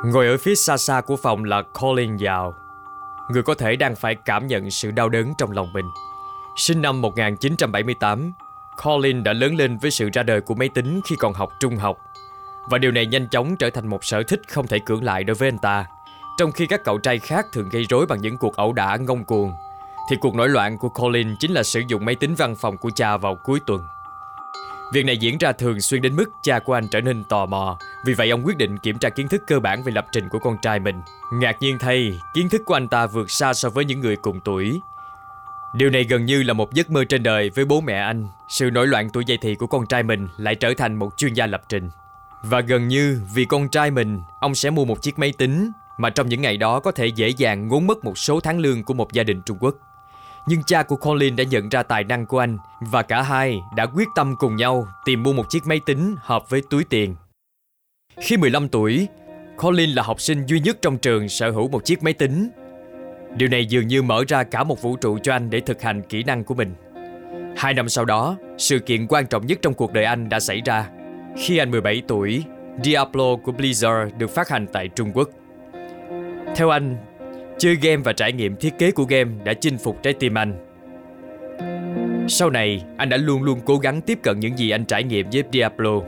Ngồi 0.06 0.28
ở 0.28 0.38
phía 0.38 0.56
xa 0.56 0.78
xa 0.78 1.02
của 1.02 1.16
phòng 1.16 1.44
là 1.44 1.62
Colin 1.82 2.18
Yao, 2.26 2.54
người 3.32 3.44
có 3.44 3.56
thể 3.56 3.76
đang 3.76 3.96
phải 3.96 4.16
cảm 4.26 4.48
nhận 4.48 4.72
sự 4.72 4.92
đau 4.92 5.10
đớn 5.10 5.34
trong 5.38 5.52
lòng 5.52 5.74
mình. 5.74 5.86
Sinh 6.58 6.82
năm 6.82 7.02
1978, 7.02 8.34
Colin 8.84 9.24
đã 9.24 9.34
lớn 9.34 9.56
lên 9.56 9.78
với 9.78 9.92
sự 9.92 10.10
ra 10.14 10.24
đời 10.24 10.42
của 10.42 10.56
máy 10.56 10.70
tính 10.70 11.02
khi 11.10 11.16
còn 11.20 11.34
học 11.34 11.50
trung 11.60 11.76
học 11.76 11.98
và 12.70 12.78
điều 12.78 12.92
này 12.92 13.06
nhanh 13.06 13.28
chóng 13.28 13.56
trở 13.56 13.70
thành 13.70 13.88
một 13.88 14.06
sở 14.06 14.24
thích 14.24 14.42
không 14.48 14.68
thể 14.68 14.80
cưỡng 14.80 15.04
lại 15.04 15.24
đối 15.24 15.36
với 15.36 15.48
anh 15.50 15.58
ta. 15.58 15.86
Trong 16.38 16.52
khi 16.52 16.68
các 16.68 16.84
cậu 16.84 16.98
trai 16.98 17.20
khác 17.20 17.46
thường 17.54 17.70
gây 17.70 17.86
rối 17.90 18.06
bằng 18.06 18.22
những 18.22 18.38
cuộc 18.38 18.56
ẩu 18.56 18.74
đả 18.74 18.96
ngông 18.96 19.26
cuồng, 19.26 19.54
thì 20.10 20.16
cuộc 20.22 20.36
nổi 20.36 20.50
loạn 20.50 20.78
của 20.78 20.90
Colin 20.90 21.36
chính 21.40 21.52
là 21.52 21.64
sử 21.64 21.82
dụng 21.88 22.06
máy 22.06 22.16
tính 22.16 22.36
văn 22.36 22.56
phòng 22.56 22.78
của 22.78 22.90
cha 22.96 23.18
vào 23.18 23.36
cuối 23.36 23.60
tuần. 23.66 23.82
Việc 24.94 25.06
này 25.06 25.18
diễn 25.18 25.38
ra 25.38 25.52
thường 25.52 25.82
xuyên 25.82 26.02
đến 26.02 26.16
mức 26.16 26.30
cha 26.44 26.60
của 26.60 26.74
anh 26.74 26.88
trở 26.88 27.02
nên 27.02 27.24
tò 27.24 27.46
mò, 27.46 27.78
vì 28.06 28.14
vậy 28.14 28.30
ông 28.30 28.46
quyết 28.46 28.58
định 28.58 28.78
kiểm 28.78 28.98
tra 28.98 29.10
kiến 29.10 29.28
thức 29.28 29.42
cơ 29.48 29.60
bản 29.60 29.84
về 29.84 29.92
lập 29.92 30.06
trình 30.12 30.30
của 30.30 30.40
con 30.40 30.58
trai 30.62 30.80
mình. 30.80 31.02
Ngạc 31.34 31.62
nhiên 31.62 31.80
thay, 31.80 32.20
kiến 32.34 32.50
thức 32.50 32.62
của 32.66 32.74
anh 32.74 32.88
ta 32.88 33.08
vượt 33.08 33.32
xa 33.32 33.54
so 33.54 33.70
với 33.70 33.86
những 33.86 34.00
người 34.00 34.16
cùng 34.16 34.40
tuổi. 34.40 34.82
Điều 35.74 35.90
này 35.90 36.04
gần 36.04 36.26
như 36.26 36.44
là 36.44 36.54
một 36.54 36.74
giấc 36.74 36.90
mơ 36.90 37.06
trên 37.10 37.24
đời 37.24 37.50
với 37.50 37.66
bố 37.66 37.82
mẹ 37.82 37.96
anh. 37.96 38.28
Sự 38.50 38.70
nổi 38.72 38.88
loạn 38.88 39.10
tuổi 39.10 39.26
dậy 39.26 39.38
thì 39.42 39.56
của 39.56 39.68
con 39.68 39.86
trai 39.88 40.04
mình 40.04 40.28
lại 40.38 40.56
trở 40.56 40.74
thành 40.78 40.96
một 40.96 41.18
chuyên 41.18 41.34
gia 41.34 41.48
lập 41.48 41.62
trình. 41.70 41.90
Và 42.44 42.62
gần 42.62 42.88
như 42.88 43.22
vì 43.34 43.46
con 43.46 43.70
trai 43.70 43.92
mình, 43.92 44.22
ông 44.40 44.56
sẽ 44.56 44.70
mua 44.70 44.86
một 44.86 45.02
chiếc 45.02 45.20
máy 45.20 45.34
tính 45.38 45.72
mà 45.98 46.10
trong 46.10 46.30
những 46.30 46.42
ngày 46.42 46.58
đó 46.58 46.80
có 46.80 46.92
thể 46.92 47.08
dễ 47.08 47.30
dàng 47.30 47.68
ngốn 47.68 47.88
mất 47.88 48.06
một 48.06 48.18
số 48.18 48.40
tháng 48.40 48.60
lương 48.60 48.84
của 48.84 48.94
một 48.94 49.14
gia 49.14 49.24
đình 49.24 49.42
Trung 49.46 49.58
Quốc. 49.60 49.76
Nhưng 50.48 50.64
cha 50.64 50.84
của 50.84 50.96
Colin 50.96 51.36
đã 51.36 51.44
nhận 51.44 51.70
ra 51.70 51.84
tài 51.84 52.04
năng 52.04 52.26
của 52.26 52.40
anh 52.40 52.58
và 52.80 53.02
cả 53.02 53.22
hai 53.22 53.62
đã 53.76 53.86
quyết 53.86 54.08
tâm 54.16 54.36
cùng 54.40 54.56
nhau 54.56 54.88
tìm 55.06 55.24
mua 55.24 55.34
một 55.34 55.50
chiếc 55.50 55.66
máy 55.66 55.80
tính 55.86 56.16
hợp 56.20 56.50
với 56.50 56.62
túi 56.70 56.84
tiền. 56.84 57.16
Khi 58.22 58.38
15 58.38 58.70
tuổi, 58.70 59.08
Colin 59.58 59.90
là 59.90 60.04
học 60.04 60.22
sinh 60.22 60.46
duy 60.46 60.60
nhất 60.60 60.78
trong 60.82 60.98
trường 60.98 61.30
sở 61.30 61.52
hữu 61.52 61.68
một 61.68 61.86
chiếc 61.86 62.04
máy 62.04 62.14
tính. 62.14 62.50
Điều 63.38 63.50
này 63.50 63.66
dường 63.66 63.88
như 63.88 64.02
mở 64.02 64.24
ra 64.28 64.44
cả 64.44 64.64
một 64.64 64.82
vũ 64.82 64.96
trụ 64.96 65.18
cho 65.24 65.34
anh 65.34 65.50
để 65.50 65.60
thực 65.60 65.82
hành 65.82 66.02
kỹ 66.02 66.24
năng 66.24 66.44
của 66.44 66.56
mình. 66.56 66.76
Hai 67.58 67.74
năm 67.74 67.90
sau 67.90 68.06
đó, 68.06 68.38
sự 68.58 68.80
kiện 68.80 69.08
quan 69.08 69.28
trọng 69.28 69.48
nhất 69.48 69.60
trong 69.62 69.74
cuộc 69.74 69.94
đời 69.94 70.06
anh 70.06 70.30
đã 70.30 70.40
xảy 70.40 70.62
ra– 70.66 70.90
khi 71.38 71.58
anh 71.58 71.72
17 71.72 72.02
tuổi, 72.08 72.44
Diablo 72.84 73.36
của 73.44 73.52
Blizzard 73.52 74.10
được 74.18 74.30
phát 74.30 74.50
hành 74.50 74.68
tại 74.68 74.88
Trung 74.88 75.12
Quốc. 75.14 75.30
Theo 76.56 76.70
anh, 76.70 76.98
chơi 77.58 77.76
game 77.76 77.98
và 77.98 78.14
trải 78.14 78.34
nghiệm 78.34 78.56
thiết 78.56 78.74
kế 78.80 78.92
của 78.92 79.04
game 79.04 79.32
đã 79.44 79.54
chinh 79.54 79.78
phục 79.78 80.04
trái 80.04 80.14
tim 80.14 80.38
anh. 80.38 80.66
Sau 82.28 82.50
này, 82.50 82.84
anh 82.98 83.10
đã 83.10 83.18
luôn 83.18 83.44
luôn 83.44 83.60
cố 83.66 83.78
gắng 83.78 84.02
tiếp 84.02 84.20
cận 84.24 84.40
những 84.40 84.58
gì 84.58 84.70
anh 84.70 84.86
trải 84.86 85.04
nghiệm 85.04 85.28
với 85.34 85.44
Diablo. 85.52 86.02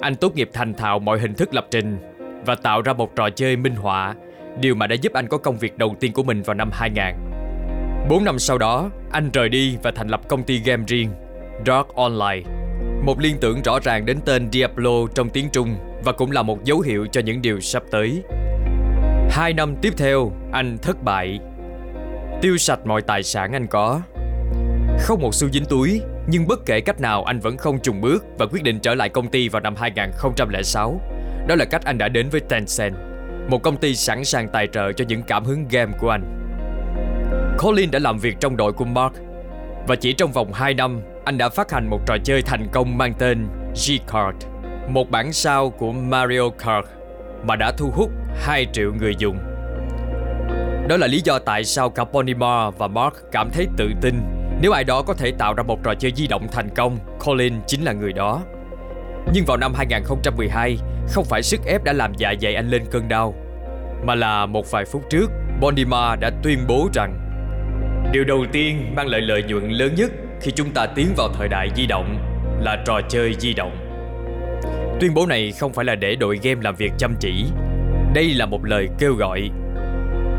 Anh 0.00 0.16
tốt 0.16 0.36
nghiệp 0.36 0.50
thành 0.52 0.74
thạo 0.74 0.98
mọi 0.98 1.18
hình 1.18 1.34
thức 1.34 1.54
lập 1.54 1.66
trình 1.70 1.98
và 2.46 2.54
tạo 2.54 2.82
ra 2.82 2.92
một 2.92 3.16
trò 3.16 3.30
chơi 3.30 3.56
minh 3.56 3.74
họa, 3.74 4.14
điều 4.60 4.74
mà 4.74 4.86
đã 4.86 4.94
giúp 4.94 5.12
anh 5.12 5.28
có 5.28 5.38
công 5.38 5.58
việc 5.58 5.78
đầu 5.78 5.96
tiên 6.00 6.12
của 6.12 6.22
mình 6.22 6.42
vào 6.42 6.54
năm 6.54 6.70
2000. 6.72 7.04
4 8.08 8.24
năm 8.24 8.38
sau 8.38 8.58
đó, 8.58 8.90
anh 9.10 9.30
rời 9.30 9.48
đi 9.48 9.76
và 9.82 9.90
thành 9.90 10.08
lập 10.08 10.28
công 10.28 10.42
ty 10.42 10.58
game 10.64 10.84
riêng, 10.86 11.10
Dark 11.66 11.88
Online 11.94 12.61
một 13.02 13.20
liên 13.20 13.36
tưởng 13.40 13.62
rõ 13.62 13.78
ràng 13.82 14.06
đến 14.06 14.18
tên 14.24 14.48
Diablo 14.52 14.90
trong 15.14 15.30
tiếng 15.30 15.50
Trung 15.52 15.76
và 16.04 16.12
cũng 16.12 16.30
là 16.30 16.42
một 16.42 16.64
dấu 16.64 16.80
hiệu 16.80 17.06
cho 17.12 17.20
những 17.20 17.42
điều 17.42 17.60
sắp 17.60 17.82
tới. 17.90 18.22
Hai 19.30 19.52
năm 19.52 19.76
tiếp 19.82 19.92
theo, 19.96 20.32
anh 20.52 20.78
thất 20.78 21.02
bại. 21.02 21.38
Tiêu 22.42 22.56
sạch 22.56 22.86
mọi 22.86 23.02
tài 23.02 23.22
sản 23.22 23.52
anh 23.52 23.66
có. 23.66 24.00
Không 25.00 25.20
một 25.20 25.34
xu 25.34 25.48
dính 25.48 25.64
túi, 25.64 26.00
nhưng 26.28 26.46
bất 26.46 26.66
kể 26.66 26.80
cách 26.80 27.00
nào 27.00 27.24
anh 27.24 27.40
vẫn 27.40 27.56
không 27.56 27.78
trùng 27.82 28.00
bước 28.00 28.24
và 28.38 28.46
quyết 28.46 28.62
định 28.62 28.80
trở 28.80 28.94
lại 28.94 29.08
công 29.08 29.28
ty 29.28 29.48
vào 29.48 29.60
năm 29.60 29.74
2006. 29.76 31.00
Đó 31.48 31.54
là 31.54 31.64
cách 31.64 31.84
anh 31.84 31.98
đã 31.98 32.08
đến 32.08 32.28
với 32.28 32.40
Tencent, 32.40 32.94
một 33.48 33.62
công 33.62 33.76
ty 33.76 33.94
sẵn 33.94 34.24
sàng 34.24 34.48
tài 34.48 34.66
trợ 34.66 34.92
cho 34.92 35.04
những 35.08 35.22
cảm 35.22 35.44
hứng 35.44 35.68
game 35.70 35.92
của 36.00 36.10
anh. 36.10 36.38
Colin 37.58 37.90
đã 37.90 37.98
làm 37.98 38.18
việc 38.18 38.36
trong 38.40 38.56
đội 38.56 38.72
của 38.72 38.84
Mark 38.84 39.14
và 39.86 39.96
chỉ 39.96 40.12
trong 40.12 40.32
vòng 40.32 40.52
2 40.52 40.74
năm 40.74 41.00
anh 41.24 41.38
đã 41.38 41.48
phát 41.48 41.70
hành 41.70 41.90
một 41.90 42.00
trò 42.06 42.16
chơi 42.24 42.42
thành 42.42 42.68
công 42.72 42.98
mang 42.98 43.14
tên 43.18 43.46
G-Kart, 43.74 44.34
một 44.88 45.10
bản 45.10 45.32
sao 45.32 45.70
của 45.70 45.92
Mario 45.92 46.50
Kart 46.58 46.86
mà 47.44 47.56
đã 47.56 47.72
thu 47.78 47.90
hút 47.94 48.10
2 48.36 48.66
triệu 48.72 48.92
người 49.00 49.14
dùng. 49.18 49.38
Đó 50.88 50.96
là 50.96 51.06
lý 51.06 51.20
do 51.24 51.38
tại 51.38 51.64
sao 51.64 51.90
cả 51.90 52.04
Ponymar 52.04 52.74
và 52.78 52.88
Mark 52.88 53.14
cảm 53.32 53.50
thấy 53.50 53.66
tự 53.76 53.90
tin 54.00 54.14
nếu 54.62 54.72
ai 54.72 54.84
đó 54.84 55.02
có 55.02 55.14
thể 55.14 55.32
tạo 55.38 55.54
ra 55.54 55.62
một 55.62 55.78
trò 55.84 55.94
chơi 55.94 56.12
di 56.16 56.26
động 56.26 56.46
thành 56.52 56.68
công, 56.76 56.98
Colin 57.26 57.54
chính 57.66 57.84
là 57.84 57.92
người 57.92 58.12
đó. 58.12 58.42
Nhưng 59.32 59.44
vào 59.44 59.56
năm 59.56 59.74
2012, 59.74 60.78
không 61.08 61.24
phải 61.24 61.42
sức 61.42 61.60
ép 61.66 61.84
đã 61.84 61.92
làm 61.92 62.12
dạ 62.16 62.34
dày 62.40 62.54
anh 62.54 62.70
lên 62.70 62.82
cơn 62.90 63.08
đau, 63.08 63.34
mà 64.04 64.14
là 64.14 64.46
một 64.46 64.70
vài 64.70 64.84
phút 64.84 65.02
trước, 65.10 65.30
Bonimar 65.60 66.20
đã 66.20 66.30
tuyên 66.42 66.58
bố 66.68 66.88
rằng 66.94 67.18
Điều 68.12 68.24
đầu 68.24 68.44
tiên 68.52 68.94
mang 68.96 69.06
lại 69.06 69.20
lợi 69.20 69.42
nhuận 69.42 69.70
lớn 69.70 69.94
nhất 69.94 70.10
khi 70.42 70.52
chúng 70.54 70.70
ta 70.70 70.86
tiến 70.86 71.08
vào 71.16 71.28
thời 71.38 71.48
đại 71.48 71.68
di 71.76 71.86
động 71.86 72.18
là 72.60 72.82
trò 72.86 73.00
chơi 73.08 73.34
di 73.38 73.54
động. 73.54 73.76
Tuyên 75.00 75.14
bố 75.14 75.26
này 75.26 75.52
không 75.52 75.72
phải 75.72 75.84
là 75.84 75.94
để 75.94 76.16
đội 76.16 76.38
game 76.42 76.60
làm 76.62 76.76
việc 76.76 76.92
chăm 76.98 77.14
chỉ. 77.20 77.44
Đây 78.14 78.34
là 78.34 78.46
một 78.46 78.64
lời 78.64 78.88
kêu 78.98 79.14
gọi. 79.14 79.50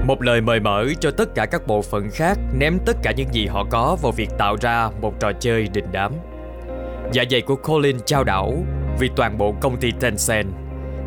Một 0.08 0.22
lời 0.22 0.42
mời 0.42 0.60
mở 0.60 0.86
cho 1.00 1.12
tất 1.12 1.36
cả 1.36 1.46
các 1.46 1.68
bộ 1.68 1.82
phận 1.82 2.10
khác 2.12 2.38
ném 2.54 2.78
tất 2.86 2.98
cả 3.04 3.12
những 3.18 3.34
gì 3.34 3.48
họ 3.48 3.64
có 3.70 3.98
vào 4.02 4.12
việc 4.12 4.30
tạo 4.38 4.56
ra 4.62 4.90
một 5.02 5.20
trò 5.20 5.32
chơi 5.40 5.68
đình 5.74 5.86
đám. 5.92 6.14
Dạ 7.12 7.24
dày 7.32 7.42
của 7.42 7.56
Colin 7.56 7.98
trao 8.06 8.24
đảo 8.24 8.54
vì 9.00 9.10
toàn 9.16 9.38
bộ 9.38 9.56
công 9.62 9.78
ty 9.78 9.92
Tencent, 10.00 10.48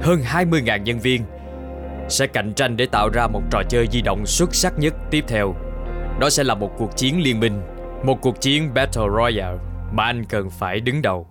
hơn 0.00 0.20
20.000 0.32 0.82
nhân 0.82 0.98
viên, 0.98 1.22
sẽ 2.08 2.26
cạnh 2.26 2.52
tranh 2.52 2.76
để 2.76 2.86
tạo 2.86 3.08
ra 3.08 3.26
một 3.26 3.42
trò 3.50 3.62
chơi 3.68 3.86
di 3.92 4.02
động 4.02 4.26
xuất 4.26 4.54
sắc 4.54 4.78
nhất 4.78 4.94
tiếp 5.10 5.24
theo. 5.28 5.54
Đó 6.20 6.30
sẽ 6.30 6.44
là 6.44 6.54
một 6.54 6.70
cuộc 6.78 6.96
chiến 6.96 7.22
liên 7.22 7.40
minh 7.40 7.62
một 8.02 8.20
cuộc 8.20 8.40
chiến 8.40 8.74
Battle 8.74 9.04
Royale 9.16 9.58
mà 9.92 10.04
anh 10.04 10.24
cần 10.24 10.50
phải 10.50 10.80
đứng 10.80 11.02
đầu. 11.02 11.26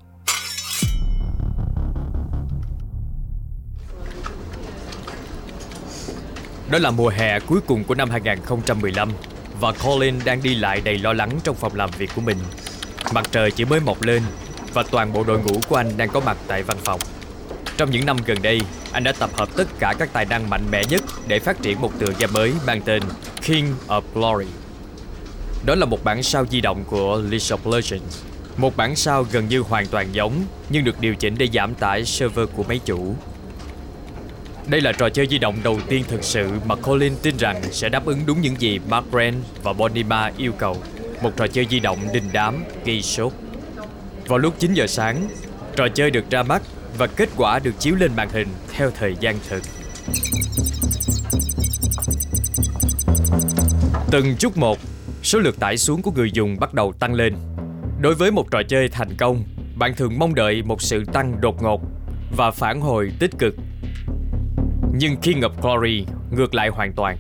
Đó 6.72 6.80
là 6.80 6.92
mùa 6.92 7.10
hè 7.10 7.40
cuối 7.40 7.60
cùng 7.68 7.84
của 7.84 7.96
năm 7.96 8.10
2015 8.10 9.10
và 9.60 9.72
Colin 9.72 10.16
đang 10.26 10.44
đi 10.44 10.56
lại 10.56 10.82
đầy 10.84 10.98
lo 10.98 11.14
lắng 11.14 11.30
trong 11.44 11.56
phòng 11.56 11.76
làm 11.76 11.90
việc 11.98 12.10
của 12.16 12.22
mình. 12.22 12.38
Mặt 13.14 13.28
trời 13.32 13.52
chỉ 13.52 13.66
mới 13.66 13.80
mọc 13.80 14.02
lên 14.02 14.24
và 14.74 14.84
toàn 14.92 15.14
bộ 15.14 15.24
đội 15.24 15.40
ngũ 15.40 15.60
của 15.70 15.76
anh 15.76 15.98
đang 15.98 16.10
có 16.10 16.20
mặt 16.20 16.38
tại 16.48 16.64
văn 16.64 16.78
phòng. 16.84 17.00
Trong 17.78 17.92
những 17.92 18.06
năm 18.06 18.18
gần 18.26 18.38
đây, 18.42 18.62
anh 18.92 19.04
đã 19.04 19.12
tập 19.20 19.30
hợp 19.34 19.50
tất 19.58 19.68
cả 19.80 19.94
các 20.00 20.10
tài 20.14 20.26
năng 20.26 20.50
mạnh 20.50 20.66
mẽ 20.72 20.84
nhất 20.90 21.02
để 21.28 21.40
phát 21.40 21.62
triển 21.62 21.82
một 21.82 21.92
tựa 22.00 22.12
game 22.20 22.34
mới 22.34 22.54
mang 22.68 22.82
tên 22.82 23.04
King 23.42 23.74
of 23.88 24.02
Glory. 24.14 24.65
Đó 25.66 25.76
là 25.76 25.86
một 25.86 26.04
bản 26.04 26.24
sao 26.24 26.46
di 26.46 26.62
động 26.62 26.84
của 26.88 27.18
League 27.18 27.38
of 27.38 27.72
Legends. 27.72 28.24
Một 28.58 28.78
bản 28.78 28.96
sao 28.96 29.26
gần 29.32 29.48
như 29.48 29.60
hoàn 29.60 29.88
toàn 29.88 30.08
giống 30.12 30.34
nhưng 30.70 30.84
được 30.84 31.00
điều 31.00 31.16
chỉnh 31.16 31.36
để 31.38 31.48
giảm 31.54 31.76
tải 31.76 32.06
server 32.06 32.50
của 32.56 32.64
máy 32.64 32.80
chủ. 32.86 33.16
Đây 34.68 34.82
là 34.82 34.92
trò 34.92 35.10
chơi 35.10 35.28
di 35.28 35.38
động 35.38 35.56
đầu 35.64 35.80
tiên 35.88 36.04
thực 36.08 36.24
sự 36.24 36.50
mà 36.66 36.76
Colin 36.76 37.16
tin 37.22 37.38
rằng 37.38 37.62
sẽ 37.72 37.90
đáp 37.90 38.06
ứng 38.06 38.20
đúng 38.26 38.42
những 38.42 38.62
gì 38.62 38.80
Mark 38.90 39.12
Brand 39.12 39.36
và 39.64 39.74
Bonima 39.74 40.32
yêu 40.38 40.52
cầu. 40.52 40.78
Một 41.22 41.32
trò 41.38 41.48
chơi 41.48 41.68
di 41.70 41.80
động 41.80 42.00
đình 42.14 42.30
đám, 42.34 42.64
gây 42.86 43.02
sốt. 43.02 43.34
Vào 44.28 44.38
lúc 44.38 44.60
9 44.60 44.74
giờ 44.74 44.88
sáng, 44.88 45.28
trò 45.76 45.88
chơi 45.88 46.12
được 46.12 46.30
ra 46.30 46.44
mắt 46.44 46.62
và 46.98 47.08
kết 47.08 47.30
quả 47.38 47.60
được 47.60 47.80
chiếu 47.80 47.96
lên 47.96 48.12
màn 48.16 48.30
hình 48.30 48.48
theo 48.74 48.92
thời 49.00 49.16
gian 49.20 49.36
thực. 49.50 49.64
Từng 54.12 54.36
chút 54.40 54.58
một, 54.58 54.80
số 55.26 55.40
lượt 55.40 55.60
tải 55.60 55.78
xuống 55.78 56.02
của 56.02 56.12
người 56.12 56.32
dùng 56.32 56.60
bắt 56.60 56.74
đầu 56.74 56.94
tăng 57.00 57.14
lên. 57.14 57.36
Đối 58.02 58.16
với 58.16 58.32
một 58.32 58.52
trò 58.52 58.64
chơi 58.68 58.90
thành 58.90 59.10
công, 59.18 59.44
bạn 59.76 59.96
thường 59.96 60.20
mong 60.20 60.36
đợi 60.36 60.64
một 60.64 60.82
sự 60.82 61.04
tăng 61.14 61.42
đột 61.42 61.62
ngột 61.62 61.82
và 62.38 62.52
phản 62.52 62.82
hồi 62.82 63.12
tích 63.20 63.32
cực. 63.40 63.56
Nhưng 64.94 65.18
King 65.18 65.40
of 65.40 65.50
Glory 65.62 66.06
ngược 66.32 66.56
lại 66.56 66.70
hoàn 66.70 66.94
toàn. 66.94 67.18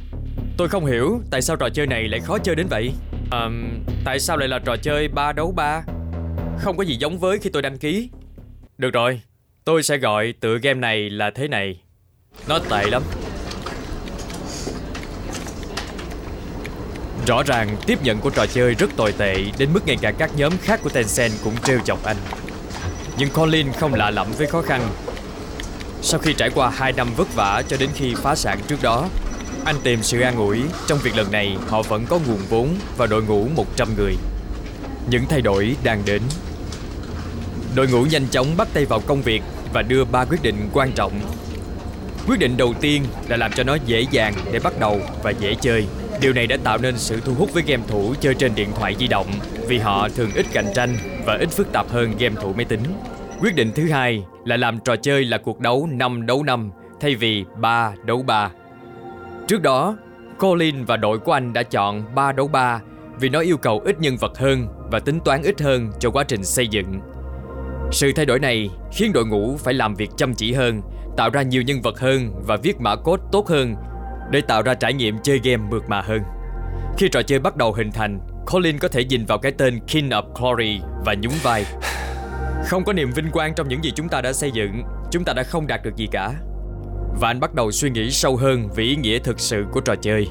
Tôi 0.57 0.67
không 0.67 0.85
hiểu 0.85 1.21
tại 1.31 1.41
sao 1.41 1.55
trò 1.55 1.69
chơi 1.69 1.87
này 1.87 2.07
lại 2.07 2.19
khó 2.19 2.37
chơi 2.37 2.55
đến 2.55 2.67
vậy. 2.69 2.91
À, 3.31 3.49
tại 4.05 4.19
sao 4.19 4.37
lại 4.37 4.47
là 4.47 4.59
trò 4.59 4.75
chơi 4.77 5.07
3 5.07 5.31
đấu 5.31 5.51
3? 5.51 5.83
Không 6.59 6.77
có 6.77 6.83
gì 6.83 6.95
giống 6.95 7.19
với 7.19 7.39
khi 7.39 7.49
tôi 7.49 7.61
đăng 7.61 7.77
ký. 7.77 8.09
Được 8.77 8.93
rồi, 8.93 9.21
tôi 9.63 9.83
sẽ 9.83 9.97
gọi 9.97 10.33
tựa 10.39 10.57
game 10.57 10.79
này 10.79 11.09
là 11.09 11.31
thế 11.35 11.47
này. 11.47 11.81
Nó 12.47 12.59
tệ 12.59 12.85
lắm. 12.89 13.03
Rõ 17.27 17.43
ràng 17.43 17.77
tiếp 17.85 17.99
nhận 18.03 18.19
của 18.19 18.29
trò 18.29 18.45
chơi 18.45 18.73
rất 18.73 18.89
tồi 18.95 19.11
tệ 19.11 19.35
đến 19.57 19.69
mức 19.73 19.87
ngay 19.87 19.97
cả 20.01 20.11
các 20.11 20.31
nhóm 20.35 20.53
khác 20.57 20.79
của 20.83 20.89
Tencent 20.89 21.31
cũng 21.43 21.53
trêu 21.63 21.79
chọc 21.85 22.03
anh. 22.03 22.17
Nhưng 23.17 23.29
Colin 23.29 23.73
không 23.73 23.93
lạ 23.93 24.09
lẫm 24.09 24.27
với 24.37 24.47
khó 24.47 24.61
khăn. 24.61 24.89
Sau 26.01 26.19
khi 26.19 26.33
trải 26.33 26.49
qua 26.49 26.69
2 26.69 26.93
năm 26.93 27.07
vất 27.17 27.35
vả 27.35 27.63
cho 27.67 27.77
đến 27.77 27.89
khi 27.95 28.15
phá 28.15 28.35
sản 28.35 28.59
trước 28.67 28.81
đó, 28.81 29.07
anh 29.65 29.75
tìm 29.83 30.03
sự 30.03 30.21
an 30.21 30.35
ủi 30.35 30.61
trong 30.87 30.99
việc 30.99 31.15
lần 31.15 31.31
này 31.31 31.57
họ 31.67 31.81
vẫn 31.81 32.05
có 32.09 32.19
nguồn 32.27 32.39
vốn 32.49 32.75
và 32.97 33.05
đội 33.05 33.23
ngũ 33.23 33.47
100 33.55 33.95
người. 33.97 34.15
Những 35.09 35.25
thay 35.29 35.41
đổi 35.41 35.75
đang 35.83 36.01
đến. 36.05 36.21
Đội 37.75 37.87
ngũ 37.87 38.03
nhanh 38.03 38.27
chóng 38.31 38.57
bắt 38.57 38.67
tay 38.73 38.85
vào 38.85 38.99
công 38.99 39.21
việc 39.21 39.41
và 39.73 39.81
đưa 39.81 40.05
ba 40.05 40.25
quyết 40.25 40.43
định 40.43 40.69
quan 40.73 40.91
trọng. 40.91 41.21
Quyết 42.27 42.39
định 42.39 42.57
đầu 42.57 42.73
tiên 42.81 43.03
là 43.27 43.37
làm 43.37 43.51
cho 43.51 43.63
nó 43.63 43.77
dễ 43.85 44.05
dàng 44.11 44.33
để 44.51 44.59
bắt 44.59 44.79
đầu 44.79 45.01
và 45.23 45.31
dễ 45.31 45.55
chơi. 45.61 45.87
Điều 46.21 46.33
này 46.33 46.47
đã 46.47 46.57
tạo 46.63 46.77
nên 46.77 46.97
sự 46.97 47.21
thu 47.25 47.33
hút 47.33 47.53
với 47.53 47.63
game 47.67 47.83
thủ 47.87 48.13
chơi 48.19 48.33
trên 48.33 48.55
điện 48.55 48.69
thoại 48.75 48.95
di 48.99 49.07
động 49.07 49.27
vì 49.67 49.77
họ 49.77 50.09
thường 50.09 50.29
ít 50.35 50.45
cạnh 50.53 50.65
tranh 50.75 50.89
và 51.25 51.37
ít 51.39 51.49
phức 51.49 51.71
tạp 51.71 51.89
hơn 51.89 52.11
game 52.19 52.35
thủ 52.41 52.53
máy 52.53 52.65
tính. 52.65 52.79
Quyết 53.41 53.55
định 53.55 53.71
thứ 53.75 53.89
hai 53.89 54.25
là 54.45 54.57
làm 54.57 54.79
trò 54.79 54.95
chơi 54.95 55.25
là 55.25 55.37
cuộc 55.37 55.59
đấu 55.59 55.89
5 55.91 56.25
đấu 56.25 56.43
5 56.43 56.71
thay 57.01 57.15
vì 57.15 57.45
3 57.57 57.93
đấu 58.05 58.23
3. 58.23 58.49
Trước 59.47 59.61
đó, 59.61 59.97
Colin 60.39 60.85
và 60.85 60.97
đội 60.97 61.19
của 61.19 61.31
anh 61.31 61.53
đã 61.53 61.63
chọn 61.63 62.15
3 62.15 62.31
đấu 62.31 62.47
3 62.47 62.79
vì 63.19 63.29
nó 63.29 63.39
yêu 63.39 63.57
cầu 63.57 63.81
ít 63.85 63.99
nhân 63.99 64.17
vật 64.17 64.37
hơn 64.37 64.67
và 64.91 64.99
tính 64.99 65.19
toán 65.25 65.43
ít 65.43 65.61
hơn 65.61 65.91
cho 65.99 66.09
quá 66.09 66.23
trình 66.23 66.43
xây 66.43 66.67
dựng. 66.67 66.99
Sự 67.91 68.11
thay 68.15 68.25
đổi 68.25 68.39
này 68.39 68.69
khiến 68.91 69.13
đội 69.13 69.25
ngũ 69.25 69.57
phải 69.57 69.73
làm 69.73 69.95
việc 69.95 70.09
chăm 70.17 70.33
chỉ 70.33 70.53
hơn, 70.53 70.81
tạo 71.17 71.29
ra 71.29 71.41
nhiều 71.41 71.61
nhân 71.61 71.81
vật 71.81 71.99
hơn 71.99 72.31
và 72.47 72.55
viết 72.55 72.81
mã 72.81 72.95
code 72.95 73.23
tốt 73.31 73.47
hơn 73.47 73.75
để 74.31 74.41
tạo 74.41 74.61
ra 74.61 74.73
trải 74.73 74.93
nghiệm 74.93 75.17
chơi 75.23 75.39
game 75.43 75.63
mượt 75.69 75.83
mà 75.87 76.01
hơn. 76.01 76.21
Khi 76.97 77.09
trò 77.09 77.21
chơi 77.21 77.39
bắt 77.39 77.55
đầu 77.55 77.73
hình 77.73 77.91
thành, 77.91 78.19
Colin 78.51 78.79
có 78.79 78.87
thể 78.87 79.03
nhìn 79.05 79.25
vào 79.25 79.37
cái 79.37 79.51
tên 79.51 79.79
King 79.87 80.09
of 80.09 80.23
Glory 80.39 80.79
và 81.05 81.13
nhún 81.13 81.33
vai. 81.43 81.65
Không 82.65 82.83
có 82.83 82.93
niềm 82.93 83.11
vinh 83.11 83.31
quang 83.31 83.53
trong 83.55 83.67
những 83.67 83.83
gì 83.83 83.91
chúng 83.95 84.09
ta 84.09 84.21
đã 84.21 84.33
xây 84.33 84.51
dựng, 84.51 84.83
chúng 85.11 85.23
ta 85.23 85.33
đã 85.33 85.43
không 85.43 85.67
đạt 85.67 85.83
được 85.83 85.95
gì 85.95 86.07
cả. 86.11 86.33
Và 87.19 87.27
anh 87.27 87.39
bắt 87.39 87.53
đầu 87.53 87.71
suy 87.71 87.89
nghĩ 87.89 88.11
sâu 88.11 88.35
hơn 88.35 88.69
về 88.75 88.83
ý 88.83 88.95
nghĩa 88.95 89.19
thực 89.19 89.39
sự 89.39 89.65
của 89.71 89.81
trò 89.81 89.95
chơi. 89.95 90.27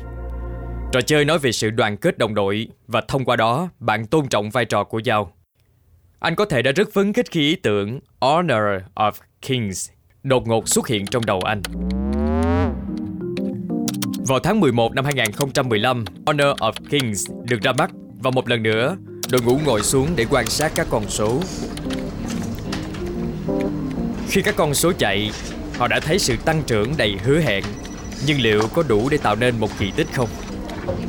Trò 0.93 1.01
chơi 1.01 1.25
nói 1.25 1.39
về 1.39 1.53
sự 1.53 1.71
đoàn 1.71 1.97
kết 1.97 2.19
đồng 2.19 2.35
đội 2.35 2.69
và 2.87 3.03
thông 3.09 3.25
qua 3.25 3.37
đó 3.37 3.69
bạn 3.79 4.07
tôn 4.07 4.29
trọng 4.29 4.51
vai 4.51 4.65
trò 4.65 4.85
của 4.85 4.99
nhau. 4.99 5.33
Anh 6.19 6.35
có 6.35 6.45
thể 6.45 6.63
đã 6.63 6.73
rất 6.73 6.93
phấn 6.93 7.13
khích 7.13 7.31
khi 7.31 7.41
ý 7.41 7.57
tưởng 7.57 8.01
Honor 8.21 8.83
of 8.95 9.13
Kings 9.49 9.91
đột 10.23 10.49
ngột 10.49 10.69
xuất 10.69 10.89
hiện 10.89 11.07
trong 11.07 11.27
đầu 11.27 11.41
anh. 11.41 11.63
Vào 14.27 14.39
tháng 14.39 14.61
11 14.61 14.95
năm 14.95 15.05
2015, 15.05 16.05
Honor 16.27 16.47
of 16.47 16.73
Kings 16.91 17.27
được 17.45 17.63
ra 17.63 17.73
mắt 17.73 17.91
và 18.19 18.31
một 18.31 18.49
lần 18.49 18.63
nữa, 18.63 18.97
đội 19.31 19.43
ngũ 19.43 19.59
ngồi 19.65 19.83
xuống 19.83 20.09
để 20.17 20.27
quan 20.31 20.47
sát 20.47 20.73
các 20.75 20.87
con 20.91 21.09
số. 21.09 21.41
Khi 24.29 24.43
các 24.43 24.57
con 24.57 24.75
số 24.75 24.93
chạy, 24.99 25.31
họ 25.79 25.89
đã 25.89 26.01
thấy 26.01 26.19
sự 26.19 26.37
tăng 26.45 26.63
trưởng 26.67 26.93
đầy 26.97 27.17
hứa 27.25 27.41
hẹn. 27.41 27.65
Nhưng 28.27 28.41
liệu 28.41 28.63
có 28.75 28.83
đủ 28.83 29.09
để 29.09 29.19
tạo 29.19 29.37
nên 29.37 29.61
một 29.61 29.71
kỳ 29.79 29.91
tích 29.97 30.09
không? 30.13 30.29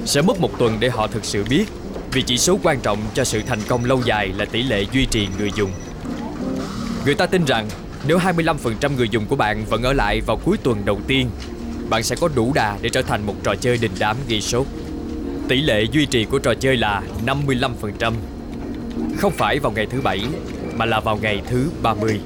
Sẽ 0.06 0.22
mất 0.22 0.40
một 0.40 0.60
tuần 0.60 0.78
để 0.80 0.90
họ 0.90 1.08
thực 1.08 1.26
sự 1.26 1.44
biết 1.50 1.66
vì 2.12 2.22
chỉ 2.22 2.38
số 2.38 2.60
quan 2.64 2.80
trọng 2.80 3.00
cho 3.14 3.24
sự 3.24 3.42
thành 3.48 3.60
công 3.68 3.86
lâu 3.86 4.02
dài 4.06 4.28
là 4.28 4.46
tỷ 4.46 4.64
lệ 4.64 4.86
duy 4.92 5.06
trì 5.06 5.28
người 5.40 5.52
dùng. 5.56 5.72
Người 7.06 7.16
ta 7.16 7.26
tin 7.26 7.46
rằng 7.46 7.68
nếu 8.08 8.18
25% 8.18 8.96
người 8.98 9.10
dùng 9.10 9.26
của 9.26 9.36
bạn 9.36 9.66
vẫn 9.70 9.84
ở 9.84 9.94
lại 9.94 10.22
vào 10.22 10.40
cuối 10.46 10.58
tuần 10.64 10.86
đầu 10.86 11.00
tiên, 11.08 11.30
bạn 11.90 12.04
sẽ 12.04 12.16
có 12.16 12.30
đủ 12.36 12.52
đà 12.56 12.78
để 12.82 12.90
trở 12.90 13.02
thành 13.02 13.26
một 13.26 13.36
trò 13.44 13.56
chơi 13.56 13.78
đình 13.78 13.92
đám 14.00 14.18
ghi 14.28 14.42
sốt. 14.42 14.66
Tỷ 15.48 15.62
lệ 15.62 15.84
duy 15.92 16.06
trì 16.06 16.26
của 16.26 16.40
trò 16.40 16.54
chơi 16.54 16.78
là 16.78 17.04
55%. 17.26 18.14
Không 19.18 19.32
phải 19.32 19.60
vào 19.60 19.72
ngày 19.72 19.86
thứ 19.86 20.02
bảy, 20.02 20.22
mà 20.76 20.86
là 20.86 21.00
vào 21.00 21.18
ngày 21.22 21.42
thứ 21.50 21.70
30. 21.82 22.20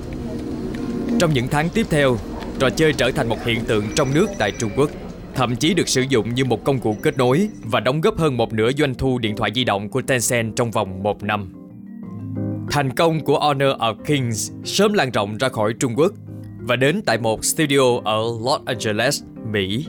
Trong 1.20 1.34
những 1.34 1.48
tháng 1.48 1.70
tiếp 1.70 1.86
theo, 1.90 2.18
trò 2.60 2.70
chơi 2.70 2.94
trở 2.94 3.12
thành 3.12 3.30
một 3.30 3.46
hiện 3.46 3.66
tượng 3.66 3.86
trong 3.96 4.14
nước 4.14 4.28
tại 4.38 4.52
Trung 4.60 4.72
Quốc 4.76 4.90
thậm 5.40 5.56
chí 5.56 5.74
được 5.74 5.88
sử 5.88 6.02
dụng 6.02 6.36
như 6.36 6.46
một 6.46 6.64
công 6.64 6.80
cụ 6.80 6.96
kết 7.02 7.18
nối 7.18 7.50
và 7.64 7.80
đóng 7.80 8.02
góp 8.02 8.18
hơn 8.18 8.38
một 8.38 8.54
nửa 8.54 8.72
doanh 8.72 8.96
thu 8.96 9.20
điện 9.20 9.36
thoại 9.36 9.52
di 9.56 9.64
động 9.64 9.90
của 9.90 10.02
Tencent 10.02 10.56
trong 10.56 10.72
vòng 10.72 11.04
một 11.04 11.24
năm. 11.24 11.54
Thành 12.72 12.96
công 12.96 13.20
của 13.20 13.40
Honor 13.40 13.78
of 13.80 13.96
Kings 14.06 14.52
sớm 14.64 14.94
lan 14.94 15.12
rộng 15.12 15.38
ra 15.38 15.50
khỏi 15.50 15.74
Trung 15.80 15.94
Quốc 15.96 16.14
và 16.60 16.76
đến 16.76 17.02
tại 17.06 17.18
một 17.18 17.46
studio 17.46 18.00
ở 18.06 18.22
Los 18.46 18.62
Angeles, 18.66 19.24
Mỹ. 19.52 19.86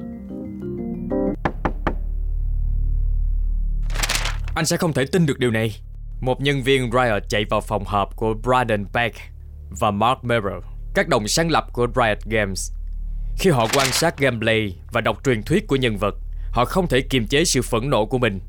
Anh 4.55 4.67
sẽ 4.67 4.77
không 4.77 4.93
thể 4.93 5.05
tin 5.13 5.27
được 5.27 5.39
điều 5.39 5.51
này. 5.51 5.77
Một 6.21 6.41
nhân 6.41 6.63
viên 6.63 6.91
Riot 6.91 7.23
chạy 7.29 7.45
vào 7.51 7.61
phòng 7.61 7.85
họp 7.85 8.17
của 8.17 8.35
Brandon 8.35 8.85
Beck 8.95 9.17
và 9.81 9.91
Mark 9.91 10.25
Merrill, 10.25 10.59
các 10.95 11.09
đồng 11.09 11.29
sáng 11.29 11.51
lập 11.51 11.67
của 11.73 11.87
Riot 11.97 12.19
Games 12.25 12.73
khi 13.41 13.51
họ 13.51 13.67
quan 13.75 13.87
sát 13.93 14.19
gameplay 14.19 14.77
và 14.93 15.01
đọc 15.01 15.21
truyền 15.25 15.43
thuyết 15.43 15.67
của 15.67 15.77
nhân 15.77 15.97
vật, 15.97 16.15
họ 16.53 16.65
không 16.65 16.87
thể 16.87 17.01
kiềm 17.01 17.27
chế 17.27 17.45
sự 17.45 17.63
phẫn 17.63 17.91
nộ 17.91 18.07
của 18.07 18.19
mình. 18.19 18.41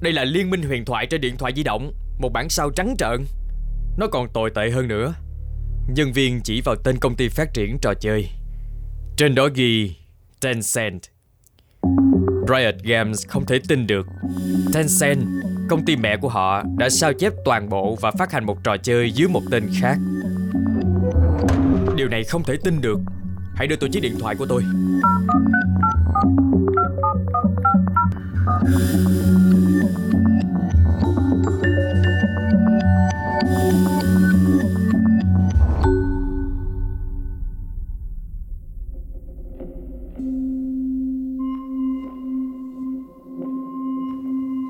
Đây 0.00 0.12
là 0.12 0.24
liên 0.24 0.50
minh 0.50 0.62
huyền 0.62 0.84
thoại 0.84 1.06
trên 1.06 1.20
điện 1.20 1.36
thoại 1.36 1.52
di 1.56 1.62
động, 1.62 1.92
một 2.18 2.32
bản 2.32 2.48
sao 2.48 2.70
trắng 2.70 2.94
trợn. 2.98 3.24
Nó 3.98 4.06
còn 4.06 4.28
tồi 4.32 4.50
tệ 4.54 4.70
hơn 4.70 4.88
nữa. 4.88 5.14
Nhân 5.88 6.12
viên 6.12 6.40
chỉ 6.40 6.60
vào 6.60 6.76
tên 6.84 6.98
công 6.98 7.16
ty 7.16 7.28
phát 7.28 7.54
triển 7.54 7.78
trò 7.82 7.94
chơi. 8.00 8.30
Trên 9.16 9.34
đó 9.34 9.48
ghi 9.54 9.96
Tencent. 10.40 11.02
Riot 12.48 12.74
Games 12.82 13.26
không 13.28 13.46
thể 13.46 13.58
tin 13.68 13.86
được. 13.86 14.06
Tencent, 14.74 15.20
công 15.68 15.84
ty 15.84 15.96
mẹ 15.96 16.16
của 16.16 16.28
họ, 16.28 16.62
đã 16.76 16.88
sao 16.90 17.12
chép 17.12 17.32
toàn 17.44 17.68
bộ 17.68 17.96
và 18.00 18.10
phát 18.10 18.32
hành 18.32 18.46
một 18.46 18.64
trò 18.64 18.76
chơi 18.76 19.12
dưới 19.12 19.28
một 19.28 19.42
tên 19.50 19.70
khác. 19.80 19.98
Điều 21.96 22.08
này 22.08 22.24
không 22.24 22.44
thể 22.44 22.56
tin 22.64 22.80
được 22.80 22.98
Hãy 23.58 23.66
đưa 23.66 23.76
tôi 23.76 23.90
chiếc 23.92 24.00
điện 24.00 24.16
thoại 24.20 24.34
của 24.34 24.46
tôi 24.46 24.62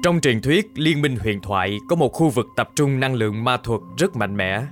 Trong 0.09 0.21
truyền 0.21 0.41
thuyết 0.41 0.71
Liên 0.75 1.03
minh 1.03 1.17
huyền 1.17 1.41
thoại 1.41 1.79
có 1.89 1.97
một 1.97 2.09
khu 2.13 2.29
vực 2.29 2.47
tập 2.57 2.71
trung 2.77 3.01
năng 3.01 3.15
lượng 3.15 3.45
ma 3.45 3.57
thuật 3.57 3.81
rất 3.99 4.17
mạnh 4.17 4.37
mẽ. 4.37 4.63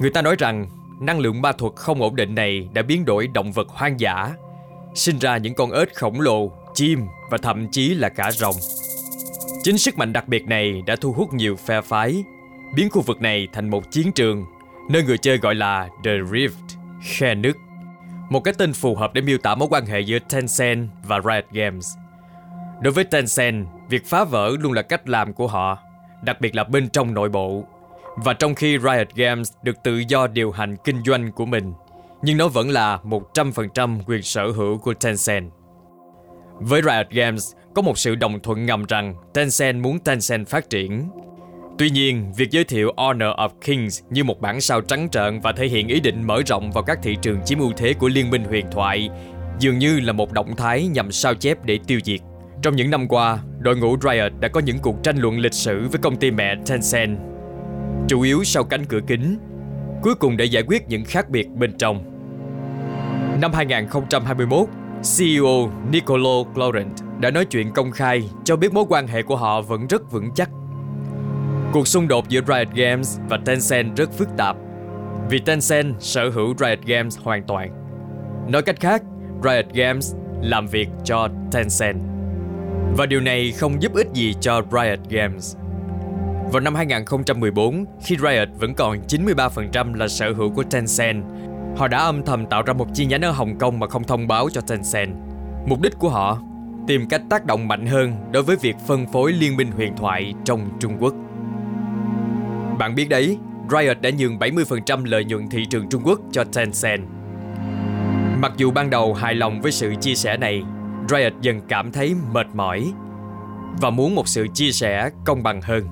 Người 0.00 0.10
ta 0.10 0.22
nói 0.22 0.36
rằng 0.38 0.66
năng 1.00 1.18
lượng 1.18 1.42
ma 1.42 1.52
thuật 1.52 1.72
không 1.76 2.02
ổn 2.02 2.16
định 2.16 2.34
này 2.34 2.68
đã 2.74 2.82
biến 2.82 3.04
đổi 3.04 3.26
động 3.26 3.52
vật 3.52 3.68
hoang 3.68 4.00
dã, 4.00 4.32
sinh 4.94 5.18
ra 5.18 5.36
những 5.36 5.54
con 5.54 5.70
ếch 5.72 5.94
khổng 5.94 6.20
lồ 6.20 6.52
chim 6.74 7.06
và 7.30 7.38
thậm 7.38 7.68
chí 7.70 7.94
là 7.94 8.08
cả 8.08 8.30
rồng. 8.30 8.54
Chính 9.62 9.78
sức 9.78 9.98
mạnh 9.98 10.12
đặc 10.12 10.28
biệt 10.28 10.46
này 10.46 10.82
đã 10.86 10.96
thu 10.96 11.12
hút 11.12 11.32
nhiều 11.32 11.56
phe 11.56 11.80
phái, 11.80 12.24
biến 12.74 12.90
khu 12.90 13.02
vực 13.02 13.20
này 13.20 13.48
thành 13.52 13.70
một 13.70 13.90
chiến 13.90 14.12
trường, 14.12 14.44
nơi 14.90 15.02
người 15.02 15.18
chơi 15.18 15.38
gọi 15.38 15.54
là 15.54 15.88
The 16.04 16.12
Rift, 16.12 16.78
khe 17.02 17.34
nứt. 17.34 17.56
Một 18.30 18.40
cái 18.40 18.54
tên 18.58 18.72
phù 18.72 18.94
hợp 18.94 19.14
để 19.14 19.20
miêu 19.20 19.38
tả 19.38 19.54
mối 19.54 19.68
quan 19.70 19.86
hệ 19.86 20.00
giữa 20.00 20.18
Tencent 20.18 20.88
và 21.04 21.20
Riot 21.20 21.44
Games. 21.52 21.96
Đối 22.82 22.92
với 22.92 23.04
Tencent, 23.04 23.66
việc 23.88 24.06
phá 24.06 24.24
vỡ 24.24 24.50
luôn 24.60 24.72
là 24.72 24.82
cách 24.82 25.08
làm 25.08 25.32
của 25.32 25.46
họ, 25.46 25.78
đặc 26.22 26.40
biệt 26.40 26.54
là 26.54 26.64
bên 26.64 26.88
trong 26.88 27.14
nội 27.14 27.28
bộ. 27.28 27.64
Và 28.16 28.32
trong 28.32 28.54
khi 28.54 28.78
Riot 28.78 29.08
Games 29.14 29.52
được 29.62 29.76
tự 29.82 30.02
do 30.08 30.26
điều 30.26 30.50
hành 30.50 30.76
kinh 30.84 31.02
doanh 31.06 31.32
của 31.32 31.46
mình, 31.46 31.72
nhưng 32.22 32.36
nó 32.36 32.48
vẫn 32.48 32.70
là 32.70 32.98
100% 33.04 34.00
quyền 34.06 34.22
sở 34.22 34.50
hữu 34.50 34.78
của 34.78 34.94
Tencent. 34.94 35.50
Với 36.60 36.82
Riot 36.82 37.10
Games, 37.10 37.52
có 37.74 37.82
một 37.82 37.98
sự 37.98 38.14
đồng 38.14 38.40
thuận 38.40 38.66
ngầm 38.66 38.84
rằng 38.84 39.14
Tencent 39.34 39.82
muốn 39.82 39.98
Tencent 39.98 40.48
phát 40.48 40.70
triển. 40.70 41.10
Tuy 41.78 41.90
nhiên, 41.90 42.32
việc 42.36 42.50
giới 42.50 42.64
thiệu 42.64 42.92
Honor 42.96 43.36
of 43.36 43.48
Kings 43.66 44.02
như 44.10 44.24
một 44.24 44.40
bản 44.40 44.60
sao 44.60 44.80
trắng 44.80 45.08
trợn 45.10 45.40
và 45.40 45.52
thể 45.52 45.66
hiện 45.66 45.88
ý 45.88 46.00
định 46.00 46.26
mở 46.26 46.42
rộng 46.46 46.70
vào 46.72 46.84
các 46.84 46.98
thị 47.02 47.16
trường 47.22 47.40
chiếm 47.44 47.58
ưu 47.58 47.72
thế 47.76 47.94
của 47.94 48.08
Liên 48.08 48.30
minh 48.30 48.44
huyền 48.44 48.66
thoại 48.72 49.10
dường 49.58 49.78
như 49.78 50.00
là 50.00 50.12
một 50.12 50.32
động 50.32 50.56
thái 50.56 50.86
nhằm 50.86 51.12
sao 51.12 51.34
chép 51.34 51.64
để 51.64 51.78
tiêu 51.86 52.00
diệt. 52.04 52.20
Trong 52.62 52.76
những 52.76 52.90
năm 52.90 53.08
qua, 53.08 53.38
đội 53.58 53.76
ngũ 53.76 53.96
Riot 54.00 54.32
đã 54.40 54.48
có 54.48 54.60
những 54.60 54.78
cuộc 54.78 55.02
tranh 55.02 55.16
luận 55.18 55.38
lịch 55.38 55.54
sử 55.54 55.88
với 55.88 56.00
công 56.02 56.16
ty 56.16 56.30
mẹ 56.30 56.54
Tencent, 56.66 57.18
chủ 58.08 58.20
yếu 58.20 58.44
sau 58.44 58.64
cánh 58.64 58.84
cửa 58.84 59.00
kính, 59.06 59.38
cuối 60.02 60.14
cùng 60.14 60.36
để 60.36 60.44
giải 60.44 60.62
quyết 60.66 60.88
những 60.88 61.04
khác 61.04 61.30
biệt 61.30 61.48
bên 61.48 61.78
trong. 61.78 62.04
Năm 63.40 63.52
2021, 63.52 64.68
CEO 65.18 65.70
Nicolo 65.92 66.44
Laurent 66.56 66.92
đã 67.20 67.30
nói 67.30 67.44
chuyện 67.44 67.72
công 67.72 67.90
khai 67.90 68.30
cho 68.44 68.56
biết 68.56 68.72
mối 68.72 68.84
quan 68.88 69.06
hệ 69.06 69.22
của 69.22 69.36
họ 69.36 69.60
vẫn 69.62 69.86
rất 69.86 70.10
vững 70.10 70.30
chắc. 70.34 70.50
Cuộc 71.72 71.88
xung 71.88 72.08
đột 72.08 72.28
giữa 72.28 72.40
Riot 72.46 72.68
Games 72.74 73.18
và 73.28 73.38
Tencent 73.44 73.96
rất 73.96 74.12
phức 74.12 74.28
tạp 74.36 74.56
vì 75.30 75.38
Tencent 75.38 75.94
sở 75.98 76.30
hữu 76.30 76.54
Riot 76.58 76.78
Games 76.86 77.18
hoàn 77.18 77.42
toàn. 77.42 77.70
Nói 78.48 78.62
cách 78.62 78.80
khác, 78.80 79.02
Riot 79.44 79.66
Games 79.74 80.14
làm 80.42 80.66
việc 80.66 80.88
cho 81.04 81.28
Tencent. 81.52 82.17
Và 82.96 83.06
điều 83.06 83.20
này 83.20 83.52
không 83.52 83.82
giúp 83.82 83.94
ích 83.94 84.08
gì 84.14 84.34
cho 84.40 84.62
Riot 84.72 84.98
Games. 85.10 85.56
Vào 86.52 86.60
năm 86.60 86.74
2014, 86.74 87.84
khi 88.02 88.16
Riot 88.16 88.48
vẫn 88.58 88.74
còn 88.74 88.98
93% 89.08 89.94
là 89.94 90.08
sở 90.08 90.32
hữu 90.32 90.50
của 90.50 90.62
Tencent, 90.62 91.24
họ 91.76 91.88
đã 91.88 91.98
âm 91.98 92.22
thầm 92.22 92.46
tạo 92.46 92.62
ra 92.62 92.72
một 92.72 92.86
chi 92.94 93.06
nhánh 93.06 93.22
ở 93.22 93.30
Hồng 93.30 93.58
Kông 93.58 93.78
mà 93.78 93.86
không 93.86 94.04
thông 94.04 94.28
báo 94.28 94.48
cho 94.50 94.60
Tencent. 94.60 95.14
Mục 95.66 95.80
đích 95.80 95.98
của 95.98 96.08
họ 96.08 96.38
tìm 96.86 97.08
cách 97.08 97.22
tác 97.30 97.46
động 97.46 97.68
mạnh 97.68 97.86
hơn 97.86 98.12
đối 98.32 98.42
với 98.42 98.56
việc 98.56 98.76
phân 98.86 99.06
phối 99.12 99.32
liên 99.32 99.56
minh 99.56 99.70
huyền 99.72 99.96
thoại 99.96 100.34
trong 100.44 100.70
Trung 100.80 100.96
Quốc. 101.00 101.14
Bạn 102.78 102.94
biết 102.94 103.08
đấy, 103.08 103.38
Riot 103.70 104.00
đã 104.00 104.10
nhường 104.18 104.38
70% 104.38 105.04
lợi 105.04 105.24
nhuận 105.24 105.48
thị 105.48 105.64
trường 105.70 105.88
Trung 105.88 106.02
Quốc 106.04 106.20
cho 106.32 106.44
Tencent. 106.44 107.02
Mặc 108.40 108.52
dù 108.56 108.70
ban 108.70 108.90
đầu 108.90 109.14
hài 109.14 109.34
lòng 109.34 109.60
với 109.60 109.72
sự 109.72 109.94
chia 110.00 110.14
sẻ 110.14 110.36
này, 110.36 110.62
Riot 111.10 111.32
dần 111.40 111.60
cảm 111.68 111.92
thấy 111.92 112.14
mệt 112.32 112.46
mỏi 112.54 112.92
và 113.80 113.90
muốn 113.90 114.14
một 114.14 114.28
sự 114.28 114.46
chia 114.54 114.70
sẻ 114.70 115.10
công 115.26 115.42
bằng 115.42 115.62
hơn. 115.62 115.86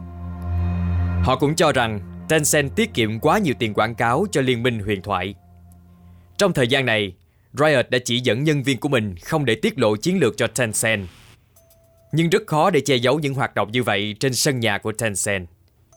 Họ 1.25 1.37
cũng 1.41 1.55
cho 1.55 1.73
rằng 1.73 2.01
Tencent 2.29 2.77
tiết 2.77 2.95
kiệm 2.95 3.19
quá 3.21 3.39
nhiều 3.39 3.55
tiền 3.59 3.75
quảng 3.75 3.95
cáo 3.95 4.27
cho 4.33 4.41
liên 4.41 4.63
minh 4.63 4.81
huyền 4.81 5.03
thoại. 5.03 5.35
Trong 6.39 6.53
thời 6.53 6.69
gian 6.69 6.87
này, 6.87 7.13
Riot 7.53 7.91
đã 7.91 7.99
chỉ 8.05 8.21
dẫn 8.21 8.45
nhân 8.45 8.63
viên 8.63 8.81
của 8.81 8.89
mình 8.89 9.15
không 9.25 9.45
để 9.45 9.55
tiết 9.55 9.79
lộ 9.79 9.97
chiến 9.97 10.19
lược 10.19 10.37
cho 10.37 10.47
Tencent. 10.47 11.09
Nhưng 12.13 12.31
rất 12.31 12.43
khó 12.47 12.71
để 12.71 12.81
che 12.81 12.97
giấu 12.97 13.19
những 13.19 13.35
hoạt 13.35 13.55
động 13.55 13.73
như 13.73 13.83
vậy 13.83 14.17
trên 14.21 14.35
sân 14.35 14.61
nhà 14.61 14.79
của 14.79 14.93
Tencent. 14.93 15.49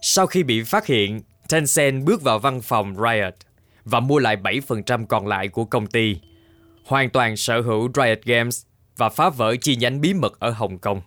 Sau 0.01 0.27
khi 0.27 0.43
bị 0.43 0.63
phát 0.63 0.85
hiện, 0.85 1.21
Tencent 1.49 2.05
bước 2.05 2.21
vào 2.21 2.39
văn 2.39 2.61
phòng 2.61 2.95
Riot 2.95 3.33
và 3.85 3.99
mua 3.99 4.19
lại 4.19 4.37
7% 4.37 5.05
còn 5.05 5.27
lại 5.27 5.47
của 5.47 5.65
công 5.65 5.87
ty, 5.87 6.15
hoàn 6.85 7.09
toàn 7.09 7.37
sở 7.37 7.61
hữu 7.61 7.89
Riot 7.95 8.19
Games 8.23 8.65
và 8.99 9.09
phá 9.09 9.29
vỡ 9.29 9.55
chi 9.61 9.75
nhánh 9.75 10.01
bí 10.01 10.13
mật 10.13 10.39
ở 10.39 10.49
Hồng 10.49 10.77
Kông. 10.77 11.01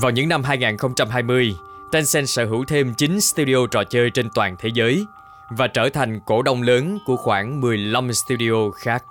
Vào 0.00 0.10
những 0.10 0.28
năm 0.28 0.42
2020, 0.42 1.54
Tencent 1.92 2.28
sở 2.28 2.44
hữu 2.44 2.64
thêm 2.64 2.94
9 2.94 3.20
studio 3.20 3.66
trò 3.70 3.84
chơi 3.84 4.10
trên 4.10 4.28
toàn 4.34 4.56
thế 4.58 4.68
giới 4.74 5.04
và 5.50 5.66
trở 5.66 5.88
thành 5.88 6.20
cổ 6.26 6.42
đông 6.42 6.62
lớn 6.62 6.98
của 7.06 7.16
khoảng 7.16 7.60
15 7.60 8.12
studio 8.12 8.70
khác. 8.70 9.04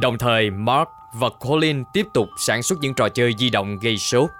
Đồng 0.00 0.18
thời, 0.18 0.50
Mark 0.50 0.88
và 1.14 1.28
Colin 1.40 1.84
tiếp 1.92 2.06
tục 2.14 2.28
sản 2.46 2.62
xuất 2.62 2.78
những 2.80 2.94
trò 2.94 3.08
chơi 3.08 3.34
di 3.38 3.50
động 3.50 3.78
gây 3.78 3.98
sốt, 3.98 4.30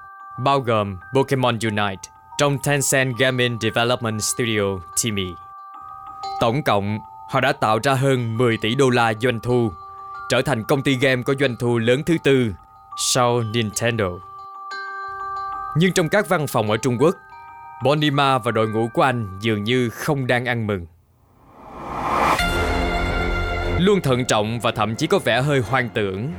bao 0.44 0.60
gồm 0.60 0.96
Pokemon 1.14 1.58
Unite 1.62 2.02
trong 2.38 2.58
Tencent 2.58 3.16
Gaming 3.18 3.58
Development 3.60 4.22
Studio 4.22 4.62
Timmy. 5.02 5.34
Tổng 6.40 6.62
cộng, 6.62 6.98
họ 7.30 7.40
đã 7.40 7.52
tạo 7.52 7.78
ra 7.82 7.94
hơn 7.94 8.36
10 8.36 8.56
tỷ 8.56 8.74
đô 8.74 8.90
la 8.90 9.12
doanh 9.20 9.40
thu, 9.40 9.72
trở 10.28 10.42
thành 10.42 10.64
công 10.64 10.82
ty 10.82 10.94
game 10.94 11.22
có 11.22 11.34
doanh 11.40 11.56
thu 11.56 11.78
lớn 11.78 12.02
thứ 12.06 12.16
tư 12.24 12.52
sau 12.96 13.42
Nintendo. 13.42 14.08
Nhưng 15.76 15.92
trong 15.92 16.08
các 16.08 16.28
văn 16.28 16.46
phòng 16.46 16.70
ở 16.70 16.76
Trung 16.76 16.96
Quốc, 17.00 17.16
Bonima 17.84 18.38
và 18.38 18.50
đội 18.50 18.68
ngũ 18.68 18.88
của 18.94 19.02
anh 19.02 19.38
dường 19.40 19.64
như 19.64 19.90
không 19.90 20.26
đang 20.26 20.44
ăn 20.44 20.66
mừng. 20.66 20.86
Luôn 23.78 24.00
thận 24.00 24.24
trọng 24.24 24.60
và 24.60 24.70
thậm 24.70 24.96
chí 24.96 25.06
có 25.06 25.18
vẻ 25.18 25.42
hơi 25.42 25.60
hoang 25.60 25.88
tưởng, 25.88 26.32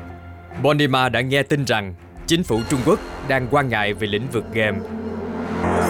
Bonima 0.63 1.09
đã 1.09 1.21
nghe 1.21 1.43
tin 1.43 1.65
rằng 1.65 1.93
chính 2.27 2.43
phủ 2.43 2.61
Trung 2.69 2.79
Quốc 2.85 2.99
đang 3.27 3.47
quan 3.51 3.69
ngại 3.69 3.93
về 3.93 4.07
lĩnh 4.07 4.27
vực 4.31 4.45
game. 4.53 4.79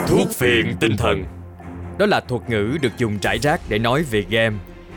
Thuốc 0.07 0.27
phiện 0.31 0.75
tinh 0.79 0.97
thần 0.97 1.23
Đó 1.97 2.05
là 2.05 2.19
thuật 2.19 2.49
ngữ 2.49 2.77
được 2.81 2.97
dùng 2.97 3.17
rải 3.21 3.37
rác 3.37 3.61
để 3.69 3.79
nói 3.79 4.03
về 4.03 4.25
game. 4.29 4.55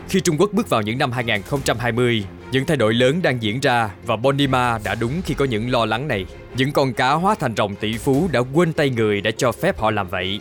Khi 0.08 0.20
Trung 0.20 0.36
Quốc 0.38 0.50
bước 0.52 0.68
vào 0.68 0.82
những 0.82 0.98
năm 0.98 1.12
2020, 1.12 2.24
những 2.52 2.66
thay 2.66 2.76
đổi 2.76 2.94
lớn 2.94 3.22
đang 3.22 3.42
diễn 3.42 3.60
ra 3.60 3.90
và 4.06 4.16
Bonima 4.16 4.78
đã 4.84 4.94
đúng 4.94 5.22
khi 5.24 5.34
có 5.34 5.44
những 5.44 5.70
lo 5.70 5.84
lắng 5.84 6.08
này. 6.08 6.26
Những 6.56 6.72
con 6.72 6.92
cá 6.92 7.12
hóa 7.12 7.34
thành 7.40 7.56
rồng 7.56 7.76
tỷ 7.76 7.98
phú 7.98 8.28
đã 8.32 8.40
quên 8.54 8.72
tay 8.72 8.90
người 8.90 9.20
đã 9.20 9.30
cho 9.36 9.52
phép 9.52 9.78
họ 9.78 9.90
làm 9.90 10.08
vậy. 10.08 10.40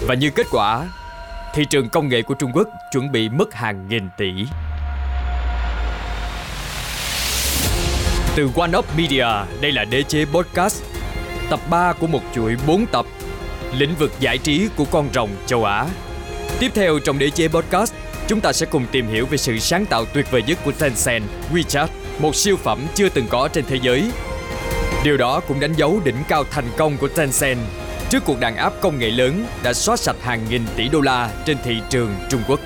Và 0.00 0.14
như 0.14 0.30
kết 0.30 0.46
quả, 0.50 0.88
thị 1.54 1.64
trường 1.70 1.88
công 1.88 2.08
nghệ 2.08 2.22
của 2.22 2.34
Trung 2.34 2.50
Quốc 2.54 2.68
chuẩn 2.92 3.12
bị 3.12 3.28
mất 3.28 3.54
hàng 3.54 3.88
nghìn 3.88 4.08
tỷ. 4.18 4.32
Từ 8.36 8.50
One 8.56 8.78
Up 8.78 8.86
Media, 8.96 9.26
đây 9.60 9.72
là 9.72 9.84
đế 9.84 10.02
chế 10.02 10.24
podcast, 10.24 10.82
tập 11.50 11.60
3 11.70 11.92
của 11.92 12.06
một 12.06 12.22
chuỗi 12.34 12.56
4 12.66 12.86
tập, 12.86 13.06
lĩnh 13.78 13.94
vực 13.98 14.12
giải 14.20 14.38
trí 14.38 14.68
của 14.76 14.84
con 14.90 15.08
rồng 15.14 15.30
châu 15.46 15.64
Á. 15.64 15.86
Tiếp 16.60 16.70
theo 16.74 16.98
trong 16.98 17.18
đế 17.18 17.30
chế 17.30 17.48
podcast, 17.48 17.94
chúng 18.28 18.40
ta 18.40 18.52
sẽ 18.52 18.66
cùng 18.66 18.86
tìm 18.92 19.08
hiểu 19.08 19.26
về 19.26 19.38
sự 19.38 19.58
sáng 19.58 19.86
tạo 19.86 20.04
tuyệt 20.04 20.30
vời 20.30 20.42
nhất 20.46 20.58
của 20.64 20.72
Tencent, 20.72 21.24
WeChat, 21.52 21.86
một 22.18 22.36
siêu 22.36 22.56
phẩm 22.56 22.86
chưa 22.94 23.08
từng 23.08 23.26
có 23.28 23.48
trên 23.48 23.64
thế 23.68 23.78
giới. 23.82 24.10
Điều 25.04 25.16
đó 25.16 25.40
cũng 25.48 25.60
đánh 25.60 25.72
dấu 25.72 26.00
đỉnh 26.04 26.16
cao 26.28 26.44
thành 26.50 26.70
công 26.76 26.96
của 26.96 27.08
Tencent 27.08 27.58
trước 28.10 28.22
cuộc 28.26 28.40
đàn 28.40 28.56
áp 28.56 28.72
công 28.80 28.98
nghệ 28.98 29.10
lớn 29.10 29.46
đã 29.62 29.72
xóa 29.72 29.96
sạch 29.96 30.16
hàng 30.22 30.40
nghìn 30.50 30.62
tỷ 30.76 30.88
đô 30.88 31.00
la 31.00 31.30
trên 31.46 31.56
thị 31.64 31.76
trường 31.90 32.14
Trung 32.30 32.42
Quốc. 32.48 32.60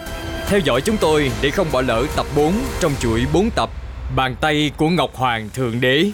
Theo 0.46 0.60
dõi 0.60 0.80
chúng 0.80 0.96
tôi 0.96 1.30
để 1.42 1.50
không 1.50 1.66
bỏ 1.72 1.80
lỡ 1.80 2.06
tập 2.16 2.26
4 2.36 2.52
trong 2.80 2.92
chuỗi 3.00 3.26
4 3.32 3.50
tập 3.50 3.70
Bàn 4.16 4.36
tay 4.40 4.70
của 4.76 4.88
Ngọc 4.88 5.10
Hoàng 5.14 5.50
Thượng 5.54 5.80
Đế 5.80 6.10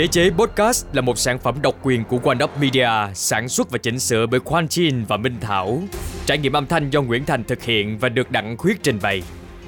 Đế 0.00 0.06
chế 0.06 0.30
Podcast 0.30 0.86
là 0.92 1.00
một 1.00 1.18
sản 1.18 1.38
phẩm 1.38 1.62
độc 1.62 1.74
quyền 1.82 2.04
của 2.04 2.18
One 2.24 2.44
Up 2.44 2.50
Media, 2.60 2.88
sản 3.14 3.48
xuất 3.48 3.70
và 3.70 3.78
chỉnh 3.78 3.98
sửa 3.98 4.26
bởi 4.26 4.40
Quan 4.44 4.68
Chin 4.68 5.04
và 5.04 5.16
Minh 5.16 5.36
Thảo. 5.40 5.82
Trải 6.26 6.38
nghiệm 6.38 6.52
âm 6.52 6.66
thanh 6.66 6.90
do 6.90 7.02
Nguyễn 7.02 7.24
Thành 7.24 7.44
thực 7.44 7.62
hiện 7.62 7.98
và 7.98 8.08
được 8.08 8.30
Đặng 8.30 8.56
Khuyết 8.56 8.82
trình 8.82 8.98
bày. 9.02 9.22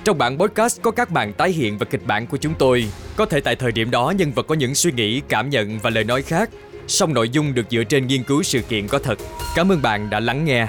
Trong 0.04 0.18
bản 0.18 0.38
podcast 0.38 0.82
có 0.82 0.90
các 0.90 1.10
bạn 1.10 1.32
tái 1.32 1.50
hiện 1.50 1.78
và 1.78 1.84
kịch 1.84 2.06
bản 2.06 2.26
của 2.26 2.36
chúng 2.36 2.54
tôi. 2.58 2.88
Có 3.16 3.26
thể 3.26 3.40
tại 3.40 3.56
thời 3.56 3.72
điểm 3.72 3.90
đó 3.90 4.12
nhân 4.18 4.32
vật 4.32 4.46
có 4.46 4.54
những 4.54 4.74
suy 4.74 4.92
nghĩ, 4.92 5.20
cảm 5.28 5.50
nhận 5.50 5.78
và 5.78 5.90
lời 5.90 6.04
nói 6.04 6.22
khác, 6.22 6.50
song 6.86 7.14
nội 7.14 7.28
dung 7.28 7.54
được 7.54 7.66
dựa 7.70 7.84
trên 7.84 8.06
nghiên 8.06 8.22
cứu 8.22 8.42
sự 8.42 8.60
kiện 8.60 8.88
có 8.88 8.98
thật. 8.98 9.18
Cảm 9.54 9.72
ơn 9.72 9.82
bạn 9.82 10.10
đã 10.10 10.20
lắng 10.20 10.44
nghe. 10.44 10.68